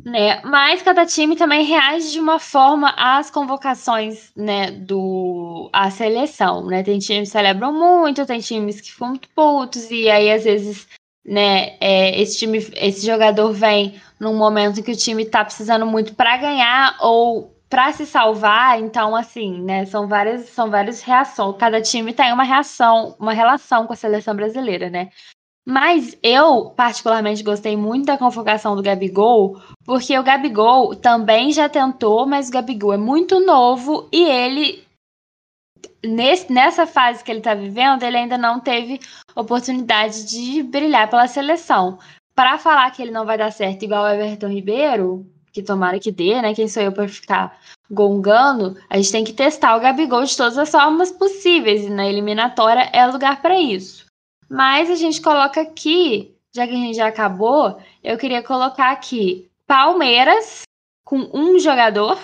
Né? 0.04 0.40
Mas 0.42 0.80
cada 0.80 1.04
time 1.04 1.34
também 1.34 1.64
reage 1.64 2.12
de 2.12 2.20
uma 2.20 2.38
forma 2.38 2.94
às 2.96 3.30
convocações 3.30 4.32
né, 4.36 4.70
do 4.70 5.68
à 5.72 5.90
seleção. 5.90 6.64
Né? 6.66 6.82
Tem 6.82 6.98
times 6.98 7.28
que 7.28 7.32
celebram 7.32 7.72
muito, 7.72 8.24
tem 8.24 8.40
times 8.40 8.80
que 8.80 8.92
ficam 8.92 9.08
muito 9.08 9.28
putos, 9.30 9.90
e 9.90 10.08
aí 10.08 10.30
às 10.30 10.44
vezes 10.44 10.86
né, 11.24 11.76
é, 11.80 12.20
esse 12.20 12.38
time, 12.38 12.58
esse 12.76 13.06
jogador 13.06 13.52
vem 13.52 14.00
num 14.18 14.36
momento 14.36 14.82
que 14.82 14.92
o 14.92 14.96
time 14.96 15.24
está 15.24 15.44
precisando 15.44 15.84
muito 15.84 16.14
para 16.14 16.36
ganhar 16.36 16.96
ou 17.00 17.54
para 17.68 17.92
se 17.92 18.06
salvar, 18.06 18.80
então 18.80 19.14
assim, 19.14 19.60
né, 19.62 19.84
são 19.84 20.08
várias 20.08 20.48
são 20.48 20.70
várias 20.70 21.02
reações. 21.02 21.56
Cada 21.58 21.82
time 21.82 22.14
tem 22.14 22.32
uma 22.32 22.44
reação, 22.44 23.14
uma 23.20 23.34
relação 23.34 23.86
com 23.86 23.92
a 23.92 23.96
seleção 23.96 24.34
brasileira, 24.34 24.88
né? 24.88 25.10
Mas 25.68 26.16
eu 26.22 26.70
particularmente 26.70 27.42
gostei 27.42 27.76
muito 27.76 28.06
da 28.06 28.16
convocação 28.16 28.74
do 28.74 28.82
Gabigol, 28.82 29.60
porque 29.84 30.18
o 30.18 30.22
Gabigol 30.22 30.96
também 30.96 31.52
já 31.52 31.68
tentou, 31.68 32.26
mas 32.26 32.48
o 32.48 32.52
Gabigol 32.52 32.94
é 32.94 32.96
muito 32.96 33.38
novo 33.38 34.08
e 34.10 34.24
ele 34.24 34.82
nesse, 36.02 36.50
nessa 36.50 36.86
fase 36.86 37.22
que 37.22 37.30
ele 37.30 37.40
está 37.40 37.54
vivendo, 37.54 38.02
ele 38.02 38.16
ainda 38.16 38.38
não 38.38 38.60
teve 38.60 38.98
oportunidade 39.36 40.24
de 40.24 40.62
brilhar 40.62 41.10
pela 41.10 41.28
seleção. 41.28 41.98
Para 42.34 42.56
falar 42.56 42.90
que 42.92 43.02
ele 43.02 43.10
não 43.10 43.26
vai 43.26 43.36
dar 43.36 43.52
certo 43.52 43.84
igual 43.84 44.04
o 44.04 44.08
Everton 44.08 44.48
Ribeiro, 44.48 45.26
que 45.52 45.62
tomara 45.62 45.98
que 45.98 46.10
dê, 46.10 46.40
né? 46.40 46.54
Quem 46.54 46.66
sou 46.66 46.82
eu 46.82 46.92
para 46.92 47.06
ficar 47.08 47.58
gongando, 47.90 48.74
a 48.88 48.96
gente 48.96 49.12
tem 49.12 49.24
que 49.24 49.34
testar 49.34 49.76
o 49.76 49.80
Gabigol 49.80 50.24
de 50.24 50.34
todas 50.34 50.56
as 50.56 50.70
formas 50.70 51.12
possíveis. 51.12 51.84
E 51.84 51.90
na 51.90 52.06
eliminatória 52.06 52.88
é 52.90 53.06
lugar 53.06 53.42
para 53.42 53.60
isso. 53.60 54.07
Mas 54.48 54.90
a 54.90 54.94
gente 54.94 55.20
coloca 55.20 55.60
aqui, 55.60 56.34
já 56.54 56.66
que 56.66 56.72
a 56.72 56.76
gente 56.76 56.96
já 56.96 57.08
acabou, 57.08 57.80
eu 58.02 58.16
queria 58.16 58.42
colocar 58.42 58.90
aqui 58.90 59.50
Palmeiras 59.66 60.62
com 61.04 61.30
um 61.34 61.58
jogador. 61.58 62.18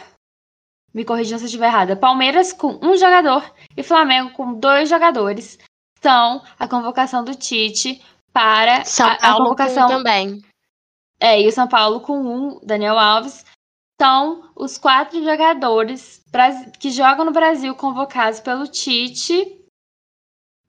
Me 0.93 1.05
corrijam 1.05 1.39
se 1.39 1.45
eu 1.45 1.47
estiver 1.47 1.67
errada. 1.67 1.97
Palmeiras 1.97 2.53
com 2.53 2.79
um 2.83 2.97
jogador 2.97 3.45
e 3.77 3.83
Flamengo 3.83 4.33
com 4.33 4.55
dois 4.55 4.89
jogadores. 4.89 5.59
São 6.01 6.43
a 6.59 6.69
convocação 6.69 7.25
do 7.25 7.35
Tite 7.35 8.03
para 8.33 8.85
São 8.85 9.07
a, 9.07 9.17
Paulo 9.17 9.35
a 9.35 9.39
convocação 9.39 9.89
também. 9.89 10.43
é, 11.21 11.41
e 11.41 11.49
o 11.49 11.53
São 11.53 11.69
Paulo 11.69 12.01
com 12.01 12.19
um, 12.19 12.61
Daniel 12.63 12.99
Alves, 12.99 13.45
são 14.01 14.51
os 14.57 14.77
quatro 14.77 15.23
jogadores 15.23 16.23
que 16.79 16.91
jogam 16.91 17.25
no 17.25 17.33
Brasil 17.33 17.75
convocados 17.75 18.41
pelo 18.41 18.67
Tite. 18.67 19.64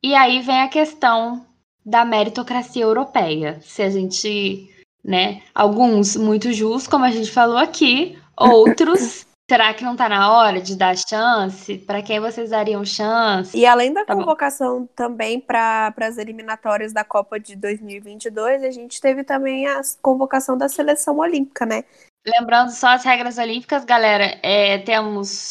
E 0.05 0.13
aí 0.13 0.39
vem 0.39 0.61
a 0.61 0.67
questão 0.69 1.43
da 1.83 2.05
meritocracia 2.05 2.83
europeia. 2.83 3.59
Se 3.63 3.81
a 3.81 3.89
gente, 3.89 4.69
né, 5.03 5.41
alguns 5.53 6.15
muito 6.15 6.53
justos, 6.53 6.85
como 6.87 7.05
a 7.05 7.09
gente 7.09 7.31
falou 7.31 7.57
aqui, 7.57 8.15
outros, 8.39 9.25
será 9.49 9.73
que 9.73 9.83
não 9.83 9.95
tá 9.95 10.07
na 10.07 10.31
hora 10.31 10.61
de 10.61 10.75
dar 10.75 10.95
chance? 10.95 11.79
Para 11.79 12.03
quem 12.03 12.19
vocês 12.19 12.51
dariam 12.51 12.85
chance? 12.85 13.57
E 13.57 13.65
além 13.65 13.91
da 13.93 14.05
Tá 14.05 14.13
bom. 14.13 14.19
convocação 14.21 14.87
também 14.95 15.39
para 15.39 15.91
as 15.99 16.19
eliminatórias 16.19 16.93
da 16.93 17.03
Copa 17.03 17.39
de 17.39 17.55
2022, 17.55 18.61
a 18.61 18.69
gente 18.69 19.01
teve 19.01 19.23
também 19.23 19.65
a 19.65 19.81
convocação 20.03 20.55
da 20.55 20.69
seleção 20.69 21.17
olímpica, 21.17 21.65
né? 21.65 21.83
Lembrando 22.27 22.69
só 22.69 22.89
as 22.89 23.03
regras 23.03 23.39
olímpicas, 23.39 23.83
galera, 23.83 24.37
é, 24.43 24.77
temos 24.77 25.49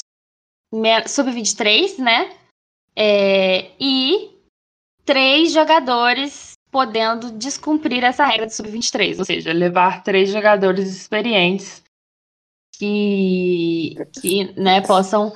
me- 0.73 1.09
sub-23, 1.09 1.99
né? 1.99 2.31
É, 2.97 3.73
e 3.81 4.34
três 5.05 5.53
jogadores 5.53 6.55
podendo 6.71 7.31
descumprir 7.31 8.03
essa 8.03 8.25
regra 8.25 8.47
do 8.47 8.53
sub-23, 8.53 9.19
ou 9.19 9.25
seja, 9.25 9.53
levar 9.53 10.03
três 10.03 10.31
jogadores 10.31 10.88
experientes 10.88 11.83
que, 12.77 13.95
que 14.21 14.53
né, 14.61 14.81
possam 14.81 15.33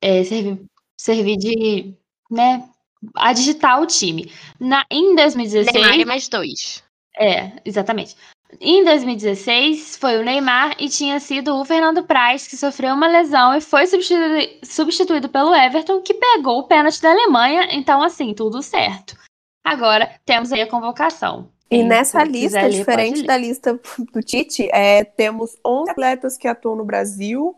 é, 0.00 0.24
servir, 0.24 0.62
servir 0.96 1.36
de, 1.36 1.94
né, 2.30 2.66
a 3.14 3.32
digitar 3.32 3.82
o 3.82 3.86
time. 3.86 4.32
Na, 4.58 4.86
em 4.90 5.14
2016, 5.14 5.74
Neymar 5.74 6.00
e 6.00 6.04
mais 6.06 6.28
dois. 6.28 6.82
é, 7.18 7.52
exatamente. 7.64 8.16
Em 8.60 8.84
2016, 8.84 9.96
foi 9.96 10.18
o 10.18 10.22
Neymar 10.22 10.76
e 10.78 10.88
tinha 10.88 11.18
sido 11.18 11.54
o 11.54 11.64
Fernando 11.64 12.04
Praz 12.04 12.46
que 12.46 12.56
sofreu 12.56 12.94
uma 12.94 13.08
lesão 13.08 13.54
e 13.54 13.60
foi 13.60 13.86
substituído, 13.86 14.58
substituído 14.62 15.28
pelo 15.28 15.54
Everton, 15.54 16.00
que 16.00 16.14
pegou 16.14 16.58
o 16.58 16.66
pênalti 16.66 17.00
da 17.00 17.10
Alemanha. 17.10 17.68
Então, 17.72 18.02
assim, 18.02 18.34
tudo 18.34 18.62
certo. 18.62 19.16
Agora, 19.64 20.10
temos 20.24 20.52
aí 20.52 20.60
a 20.60 20.68
convocação. 20.68 21.48
E 21.70 21.76
Quem 21.76 21.84
nessa 21.84 22.22
lista, 22.24 22.62
ler, 22.62 22.70
diferente 22.70 23.22
da 23.22 23.36
lista 23.36 23.80
do 24.12 24.22
Tite, 24.22 24.68
é, 24.72 25.04
temos 25.04 25.56
11 25.64 25.90
atletas 25.90 26.36
que 26.36 26.46
atuam 26.46 26.76
no 26.76 26.84
Brasil 26.84 27.56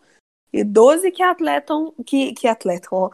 e 0.52 0.62
12 0.62 1.10
que 1.10 1.22
atletam. 1.22 1.92
Que, 2.06 2.32
que 2.32 2.46
atletam, 2.46 2.90
ó. 2.92 3.10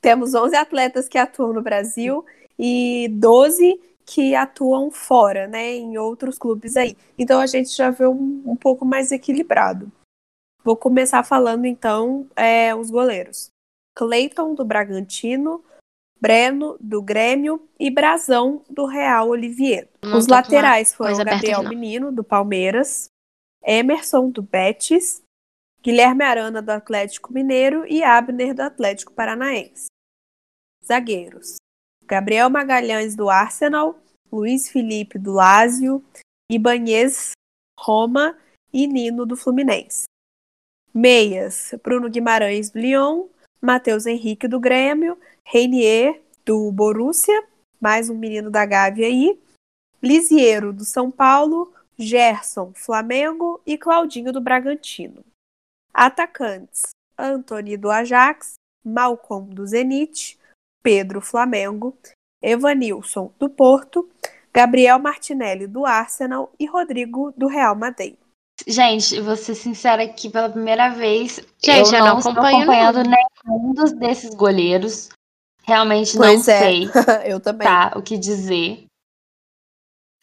Temos 0.00 0.34
11 0.34 0.56
atletas 0.56 1.08
que 1.08 1.18
atuam 1.18 1.52
no 1.52 1.60
Brasil 1.60 2.24
e 2.58 3.08
12 3.12 3.78
que 4.08 4.34
atuam 4.34 4.90
fora, 4.90 5.46
né, 5.46 5.74
em 5.74 5.98
outros 5.98 6.38
clubes 6.38 6.78
aí. 6.78 6.96
Então 7.18 7.38
a 7.40 7.46
gente 7.46 7.76
já 7.76 7.90
vê 7.90 8.06
um, 8.06 8.42
um 8.46 8.56
pouco 8.56 8.86
mais 8.86 9.12
equilibrado. 9.12 9.92
Vou 10.64 10.74
começar 10.74 11.22
falando 11.22 11.66
então 11.66 12.26
é, 12.34 12.74
os 12.74 12.90
goleiros. 12.90 13.50
Cleiton 13.94 14.54
do 14.54 14.64
Bragantino, 14.64 15.62
Breno 16.18 16.78
do 16.80 17.02
Grêmio 17.02 17.68
e 17.78 17.90
Brazão 17.90 18.62
do 18.70 18.86
Real 18.86 19.28
Olivier. 19.28 19.90
Não 20.02 20.16
Os 20.16 20.26
laterais 20.26 20.94
foram 20.94 21.20
aberta 21.20 21.46
Gabriel. 21.46 21.68
Menino 21.68 22.10
do 22.10 22.24
Palmeiras, 22.24 23.10
Emerson 23.62 24.30
do 24.30 24.40
Betis, 24.40 25.22
Guilherme 25.82 26.24
Arana 26.24 26.62
do 26.62 26.70
Atlético 26.70 27.30
Mineiro 27.30 27.84
e 27.86 28.02
Abner 28.02 28.54
do 28.54 28.62
Atlético 28.62 29.12
Paranaense. 29.12 29.88
Zagueiros: 30.82 31.56
Gabriel 32.08 32.48
Magalhães 32.48 33.14
do 33.14 33.28
Arsenal, 33.28 34.00
Luiz 34.32 34.70
Felipe 34.70 35.18
do 35.18 35.32
Lazio, 35.32 36.02
Ibanez 36.50 37.32
Roma 37.78 38.34
e 38.72 38.86
Nino 38.86 39.26
do 39.26 39.36
Fluminense. 39.36 40.04
Meias: 40.92 41.74
Bruno 41.84 42.08
Guimarães 42.08 42.70
do 42.70 42.78
Lyon, 42.78 43.28
Matheus 43.60 44.06
Henrique 44.06 44.48
do 44.48 44.58
Grêmio, 44.58 45.18
Reinier 45.44 46.22
do 46.46 46.72
Borussia, 46.72 47.46
mais 47.78 48.08
um 48.08 48.16
menino 48.16 48.50
da 48.50 48.64
Gávea 48.64 49.06
aí, 49.06 49.38
Lisiero 50.02 50.72
do 50.72 50.86
São 50.86 51.10
Paulo, 51.10 51.74
Gerson 51.98 52.72
Flamengo 52.74 53.60
e 53.66 53.76
Claudinho 53.76 54.32
do 54.32 54.40
Bragantino. 54.40 55.22
Atacantes: 55.92 56.84
Anthony 57.18 57.76
do 57.76 57.90
Ajax, 57.90 58.54
Malcolm 58.82 59.54
do 59.54 59.66
Zenit, 59.66 60.38
Pedro 60.82 61.20
Flamengo, 61.20 61.96
Evanilson 62.42 63.32
do 63.38 63.48
Porto, 63.48 64.08
Gabriel 64.52 64.98
Martinelli 64.98 65.66
do 65.66 65.84
Arsenal 65.84 66.52
e 66.58 66.66
Rodrigo 66.66 67.32
do 67.36 67.46
Real 67.46 67.74
Madrid. 67.74 68.16
Gente, 68.66 69.20
vou 69.20 69.36
ser 69.36 69.54
sincera 69.54 70.02
aqui 70.02 70.28
pela 70.28 70.48
primeira 70.48 70.88
vez. 70.88 71.40
Gente, 71.64 71.92
eu 71.92 71.98
eu 71.98 72.04
não, 72.04 72.08
não 72.08 72.18
estou 72.18 72.32
acompanho, 72.32 72.56
acompanhando 72.58 73.04
não. 73.04 73.16
nenhum 73.46 73.72
dos 73.72 73.92
desses 73.92 74.34
goleiros. 74.34 75.10
Realmente 75.62 76.16
não 76.16 76.22
Pois 76.26 76.48
é. 76.48 76.58
sei. 76.58 76.88
Eu 77.26 77.38
também. 77.40 77.68
tá, 77.68 77.92
o 77.94 78.02
que 78.02 78.16
dizer. 78.16 78.86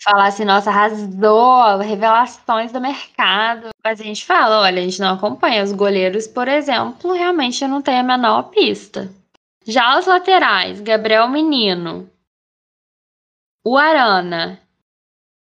Falar 0.04 0.28
assim, 0.28 0.44
nossa, 0.44 0.70
arrasou, 0.70 1.78
revelações 1.78 2.72
do 2.72 2.82
mercado. 2.82 3.70
Mas 3.84 4.02
a 4.02 4.04
gente 4.04 4.26
fala, 4.26 4.62
olha, 4.62 4.82
a 4.82 4.84
gente 4.84 5.00
não 5.00 5.14
acompanha 5.14 5.64
os 5.64 5.72
goleiros, 5.72 6.28
por 6.28 6.48
exemplo, 6.48 7.14
realmente 7.14 7.64
eu 7.64 7.70
não 7.70 7.82
tenho 7.82 8.00
a 8.00 8.04
menor 8.04 8.50
pista. 8.50 9.10
Já 9.68 9.98
os 9.98 10.06
laterais, 10.06 10.80
Gabriel 10.80 11.28
Menino, 11.28 12.08
o 13.66 13.78
Arana, 13.78 14.62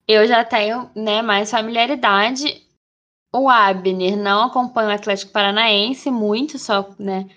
eu 0.09 0.27
já 0.27 0.43
tenho, 0.43 0.91
né, 0.97 1.21
mais 1.21 1.51
familiaridade. 1.51 2.63
O 3.35 3.51
Abner, 3.51 4.17
não 4.17 4.45
acompanho 4.45 4.89
o 4.89 4.93
Atlético 4.93 5.33
Paranaense 5.33 6.11
muito, 6.11 6.59
só, 6.59 6.95
né? 6.99 7.29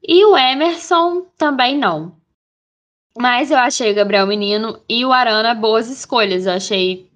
E 0.00 0.24
o 0.24 0.36
Emerson 0.36 1.22
também 1.36 1.76
não. 1.76 2.16
Mas 3.18 3.50
eu 3.50 3.58
achei 3.58 3.90
o 3.90 3.94
Gabriel 3.94 4.26
Menino 4.26 4.80
e 4.88 5.04
o 5.04 5.12
Arana 5.12 5.54
boas 5.54 5.88
escolhas. 5.88 6.46
Eu 6.46 6.52
achei 6.52 7.10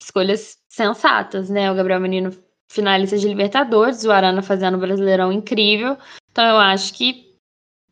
escolhas 0.00 0.58
sensatas, 0.68 1.50
né? 1.50 1.72
O 1.72 1.74
Gabriel 1.74 2.00
Menino 2.00 2.30
finalista 2.70 3.18
de 3.18 3.26
Libertadores, 3.26 4.04
o 4.04 4.12
Arana 4.12 4.42
fazendo 4.42 4.76
um 4.76 4.80
brasileirão 4.80 5.32
incrível. 5.32 5.96
Então 6.30 6.44
eu 6.44 6.58
acho 6.58 6.94
que 6.94 7.27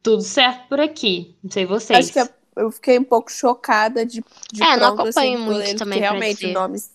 tudo 0.06 0.22
certo 0.22 0.68
por 0.68 0.78
aqui. 0.78 1.36
Não 1.42 1.50
sei 1.50 1.66
vocês. 1.66 1.98
Acho 1.98 2.12
que 2.12 2.32
eu 2.54 2.70
fiquei 2.70 2.96
um 2.96 3.04
pouco 3.04 3.28
chocada 3.30 4.06
de, 4.06 4.22
de 4.52 4.62
É, 4.62 4.76
não 4.76 4.94
pronto, 4.94 5.02
acompanho 5.02 5.34
assim, 5.34 5.44
muito 5.44 5.78
também, 5.78 5.98
realmente 5.98 6.46
nomes, 6.52 6.94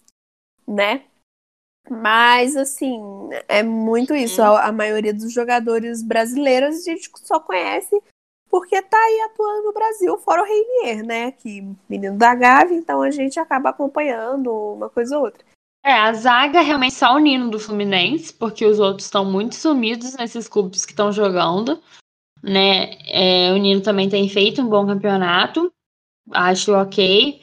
né? 0.66 1.04
Mas, 1.90 2.56
assim, 2.56 3.02
é 3.50 3.62
muito 3.62 4.16
isso. 4.16 4.42
Uhum. 4.42 4.48
A, 4.48 4.68
a 4.68 4.72
maioria 4.72 5.14
dos 5.14 5.34
jogadores 5.34 6.02
brasileiros 6.02 6.78
a 6.78 6.92
gente 6.92 7.12
só 7.22 7.38
conhece 7.38 8.02
porque 8.50 8.82
tá 8.82 8.98
aí 8.98 9.22
atuando 9.30 9.64
no 9.64 9.74
Brasil, 9.74 10.18
fora 10.20 10.42
o 10.42 10.46
Reinier, 10.46 11.06
né? 11.06 11.32
Que 11.34 11.68
menino 11.90 12.18
da 12.18 12.34
Gávea, 12.34 12.78
então 12.78 13.02
a 13.02 13.12
gente 13.12 13.38
acaba 13.40 13.72
acompanhando 13.72 14.52
uma 14.54 14.90
coisa 14.90 15.18
ou 15.18 15.26
outra. 15.26 15.44
É, 15.84 15.94
a 15.94 16.14
zaga 16.14 16.62
realmente 16.62 16.94
só 16.94 17.16
o 17.16 17.20
Nino 17.20 17.50
do 17.50 17.60
Fluminense, 17.60 18.34
porque 18.34 18.66
os 18.66 18.80
outros 18.80 19.06
estão 19.06 19.26
muito 19.26 19.56
sumidos 19.56 20.16
nesses 20.16 20.48
clubes 20.48 20.86
que 20.86 20.92
estão 20.92 21.12
jogando, 21.12 21.82
né? 22.44 22.98
É, 23.08 23.52
o 23.54 23.58
Nino 23.58 23.82
também 23.82 24.10
tem 24.10 24.28
feito 24.28 24.62
um 24.62 24.70
bom 24.70 24.86
campeonato, 24.86 25.72
acho 26.32 26.74
ok. 26.74 27.42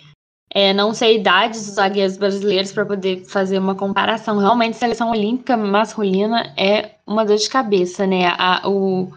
É, 0.50 0.72
não 0.72 0.94
sei 0.94 1.11
a 1.11 1.20
idade 1.20 1.58
dos 1.58 1.74
zagueiros 1.74 2.16
brasileiros 2.16 2.72
para 2.72 2.87
poder 2.87 3.24
fazer 3.26 3.58
uma 3.58 3.74
comparação. 3.74 4.38
Realmente, 4.38 4.76
seleção 4.76 5.11
olímpica 5.11 5.56
masculina 5.56 6.54
é 6.56 6.96
uma 7.06 7.24
dor 7.24 7.37
de 7.37 7.48
cabeça, 7.48 8.06
né? 8.06 8.28
A, 8.38 8.66
o, 8.66 9.12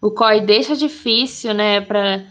o 0.00 0.10
COI 0.12 0.40
deixa 0.42 0.76
difícil, 0.76 1.52
né, 1.54 1.80
para 1.80 2.24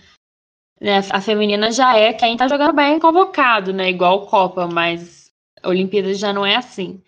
né, 0.79 0.99
a 1.09 1.21
feminina 1.21 1.71
já 1.71 1.97
é 1.97 2.13
quem 2.13 2.37
tá 2.37 2.47
jogando 2.47 2.73
bem 2.73 2.99
convocado, 2.99 3.73
né? 3.73 3.89
Igual 3.89 4.27
Copa, 4.27 4.67
mas 4.67 5.31
a 5.61 5.69
Olimpíada 5.69 6.13
já 6.13 6.31
não 6.31 6.45
é 6.45 6.55
assim. 6.55 7.01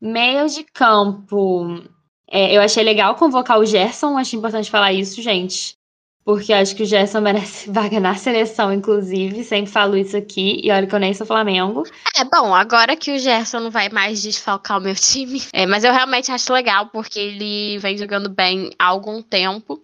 Meio 0.00 0.48
de 0.48 0.64
campo. 0.64 1.82
É, 2.30 2.54
eu 2.56 2.60
achei 2.62 2.82
legal 2.84 3.14
convocar 3.16 3.58
o 3.58 3.64
Gerson, 3.66 4.18
achei 4.18 4.38
importante 4.38 4.70
falar 4.70 4.92
isso, 4.92 5.20
gente. 5.22 5.76
porque 6.24 6.52
acho 6.52 6.76
que 6.76 6.82
o 6.82 6.86
Gerson 6.86 7.20
merece 7.22 7.70
vaga 7.70 7.98
na 7.98 8.14
seleção, 8.14 8.70
inclusive. 8.72 9.42
Sempre 9.44 9.72
falo 9.72 9.96
isso 9.96 10.16
aqui, 10.16 10.60
e 10.62 10.70
olha 10.70 10.86
que 10.86 10.94
eu 10.94 10.98
nem 11.00 11.14
sou 11.14 11.26
Flamengo. 11.26 11.84
É 12.14 12.24
bom, 12.24 12.54
agora 12.54 12.94
que 12.96 13.10
o 13.14 13.18
Gerson 13.18 13.60
não 13.60 13.70
vai 13.70 13.88
mais 13.88 14.22
desfalcar 14.22 14.78
o 14.78 14.80
meu 14.80 14.94
time. 14.94 15.40
É, 15.54 15.64
mas 15.66 15.84
eu 15.84 15.92
realmente 15.92 16.30
acho 16.30 16.52
legal, 16.52 16.88
porque 16.88 17.18
ele 17.18 17.78
vem 17.78 17.96
jogando 17.96 18.28
bem 18.28 18.70
há 18.78 18.86
algum 18.86 19.22
tempo. 19.22 19.82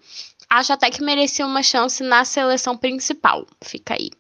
Acho 0.51 0.73
até 0.75 0.91
que 0.91 1.03
merecia 1.03 1.47
uma 1.47 1.63
chance 1.63 2.03
na 2.03 2.25
seleção 2.25 2.77
principal. 2.77 3.47
Fica 3.63 3.95
aí. 3.95 4.11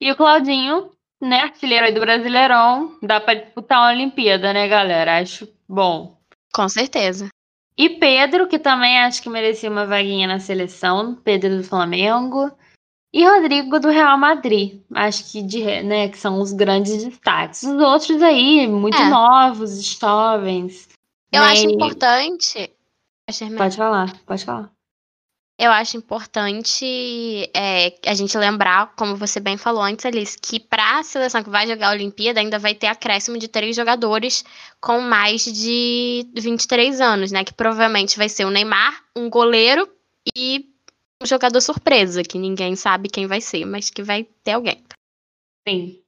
E 0.00 0.10
o 0.12 0.16
Claudinho, 0.16 0.92
né, 1.20 1.40
artilheiro 1.42 1.86
aí 1.86 1.92
do 1.92 2.00
Brasileirão, 2.00 2.96
dá 3.02 3.20
pra 3.20 3.34
disputar 3.34 3.78
uma 3.80 3.90
Olimpíada, 3.90 4.52
né, 4.52 4.68
galera? 4.68 5.18
Acho 5.18 5.48
bom. 5.68 6.19
Com 6.52 6.68
certeza. 6.68 7.28
E 7.76 7.88
Pedro, 7.88 8.46
que 8.46 8.58
também 8.58 8.98
acho 8.98 9.22
que 9.22 9.30
merecia 9.30 9.70
uma 9.70 9.86
vaguinha 9.86 10.28
na 10.28 10.38
seleção, 10.38 11.14
Pedro 11.14 11.58
do 11.58 11.64
Flamengo. 11.64 12.50
E 13.12 13.26
Rodrigo 13.26 13.80
do 13.80 13.88
Real 13.88 14.16
Madrid. 14.16 14.80
Acho 14.94 15.32
que 15.32 15.42
de, 15.42 15.82
né, 15.82 16.08
que 16.08 16.18
são 16.18 16.40
os 16.40 16.52
grandes 16.52 17.04
destaques. 17.04 17.62
Os 17.62 17.80
outros 17.80 18.22
aí, 18.22 18.68
muito 18.68 18.96
É. 18.96 19.08
novos, 19.08 19.82
jovens. 19.84 20.88
Eu 21.32 21.40
né, 21.42 21.48
acho 21.48 21.68
importante. 21.68 22.70
Pode 23.56 23.76
falar, 23.76 24.16
pode 24.26 24.44
falar. 24.44 24.70
Eu 25.62 25.70
acho 25.72 25.94
importante 25.94 27.50
é, 27.52 27.92
a 28.06 28.14
gente 28.14 28.38
lembrar, 28.38 28.94
como 28.96 29.14
você 29.14 29.38
bem 29.38 29.58
falou 29.58 29.82
antes, 29.82 30.06
Alice, 30.06 30.38
que 30.40 30.58
para 30.58 31.00
a 31.00 31.02
seleção 31.02 31.42
que 31.42 31.50
vai 31.50 31.66
jogar 31.66 31.88
a 31.88 31.92
Olimpíada 31.92 32.40
ainda 32.40 32.58
vai 32.58 32.74
ter 32.74 32.86
acréscimo 32.86 33.36
de 33.36 33.46
três 33.46 33.76
jogadores 33.76 34.42
com 34.80 35.02
mais 35.02 35.44
de 35.44 36.26
23 36.34 37.02
anos, 37.02 37.30
né? 37.30 37.44
Que 37.44 37.52
provavelmente 37.52 38.16
vai 38.16 38.26
ser 38.30 38.46
o 38.46 38.50
Neymar, 38.50 39.04
um 39.14 39.28
goleiro 39.28 39.86
e 40.34 40.64
um 41.22 41.26
jogador 41.26 41.60
surpresa, 41.60 42.22
que 42.22 42.38
ninguém 42.38 42.74
sabe 42.74 43.10
quem 43.10 43.26
vai 43.26 43.42
ser, 43.42 43.66
mas 43.66 43.90
que 43.90 44.02
vai 44.02 44.26
ter 44.42 44.52
alguém. 44.52 44.82
Sim. 45.68 46.00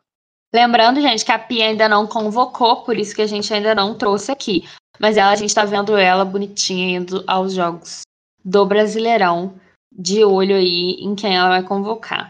Lembrando, 0.50 0.98
gente, 1.02 1.26
que 1.26 1.32
a 1.32 1.38
Pia 1.38 1.66
ainda 1.66 1.90
não 1.90 2.06
convocou, 2.06 2.84
por 2.84 2.96
isso 2.96 3.14
que 3.14 3.20
a 3.20 3.26
gente 3.26 3.52
ainda 3.52 3.74
não 3.74 3.98
trouxe 3.98 4.32
aqui. 4.32 4.66
Mas 4.98 5.18
ela, 5.18 5.30
a 5.30 5.36
gente 5.36 5.54
tá 5.54 5.66
vendo 5.66 5.94
ela 5.94 6.24
bonitinha 6.24 6.96
indo 6.96 7.22
aos 7.26 7.52
jogos 7.52 8.00
do 8.44 8.66
Brasileirão, 8.66 9.55
de 9.90 10.24
olho 10.24 10.57
aí 10.57 10.96
em 11.00 11.14
quem 11.14 11.37
ela 11.37 11.48
vai 11.48 11.62
convocar. 11.62 12.28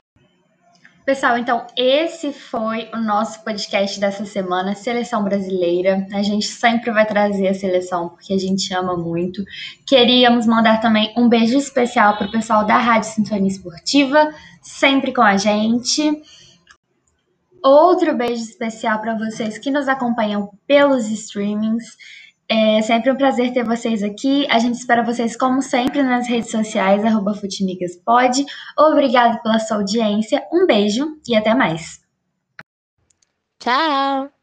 Pessoal, 1.05 1.37
então 1.37 1.67
esse 1.77 2.33
foi 2.33 2.89
o 2.95 2.99
nosso 2.99 3.43
podcast 3.43 3.99
dessa 3.99 4.25
semana, 4.25 4.77
Seleção 4.77 5.25
Brasileira. 5.25 6.07
A 6.13 6.23
gente 6.23 6.47
sempre 6.47 6.93
vai 6.93 7.05
trazer 7.05 7.49
a 7.49 7.55
seleção 7.55 8.11
porque 8.11 8.33
a 8.33 8.39
gente 8.39 8.73
ama 8.73 8.97
muito. 8.97 9.43
Queríamos 9.85 10.47
mandar 10.47 10.81
também 10.81 11.13
um 11.17 11.29
beijo 11.29 11.59
especial 11.59 12.17
para 12.17 12.29
o 12.29 12.31
pessoal 12.31 12.65
da 12.65 12.77
Rádio 12.77 13.11
Sintonia 13.11 13.49
Esportiva, 13.49 14.33
sempre 14.61 15.13
com 15.13 15.23
a 15.23 15.37
gente. 15.37 16.23
Outro 17.65 18.17
beijo 18.17 18.43
especial 18.45 19.01
para 19.01 19.19
vocês 19.19 19.59
que 19.59 19.73
nos 19.73 19.89
acompanham 19.89 20.51
pelos 20.69 21.11
streamings. 21.11 21.97
É 22.49 22.83
sempre 22.83 23.11
um 23.11 23.17
prazer 23.17 23.53
ter 23.53 23.65
vocês 23.65 24.03
aqui. 24.03 24.47
A 24.51 24.59
gente 24.59 24.75
espera 24.75 25.03
vocês, 25.03 25.37
como 25.37 25.63
sempre, 25.63 26.03
nas 26.03 26.29
redes 26.29 26.51
sociais, 26.51 27.05
arroba 27.05 27.35
Futimigaspod. 27.35 28.45
Obrigado 28.79 29.43
pela 29.43 29.59
sua 29.59 29.79
audiência, 29.79 30.43
um 30.53 30.67
beijo 30.67 31.19
e 31.27 31.35
até 31.35 31.55
mais. 31.55 32.01
Tchau! 33.59 34.42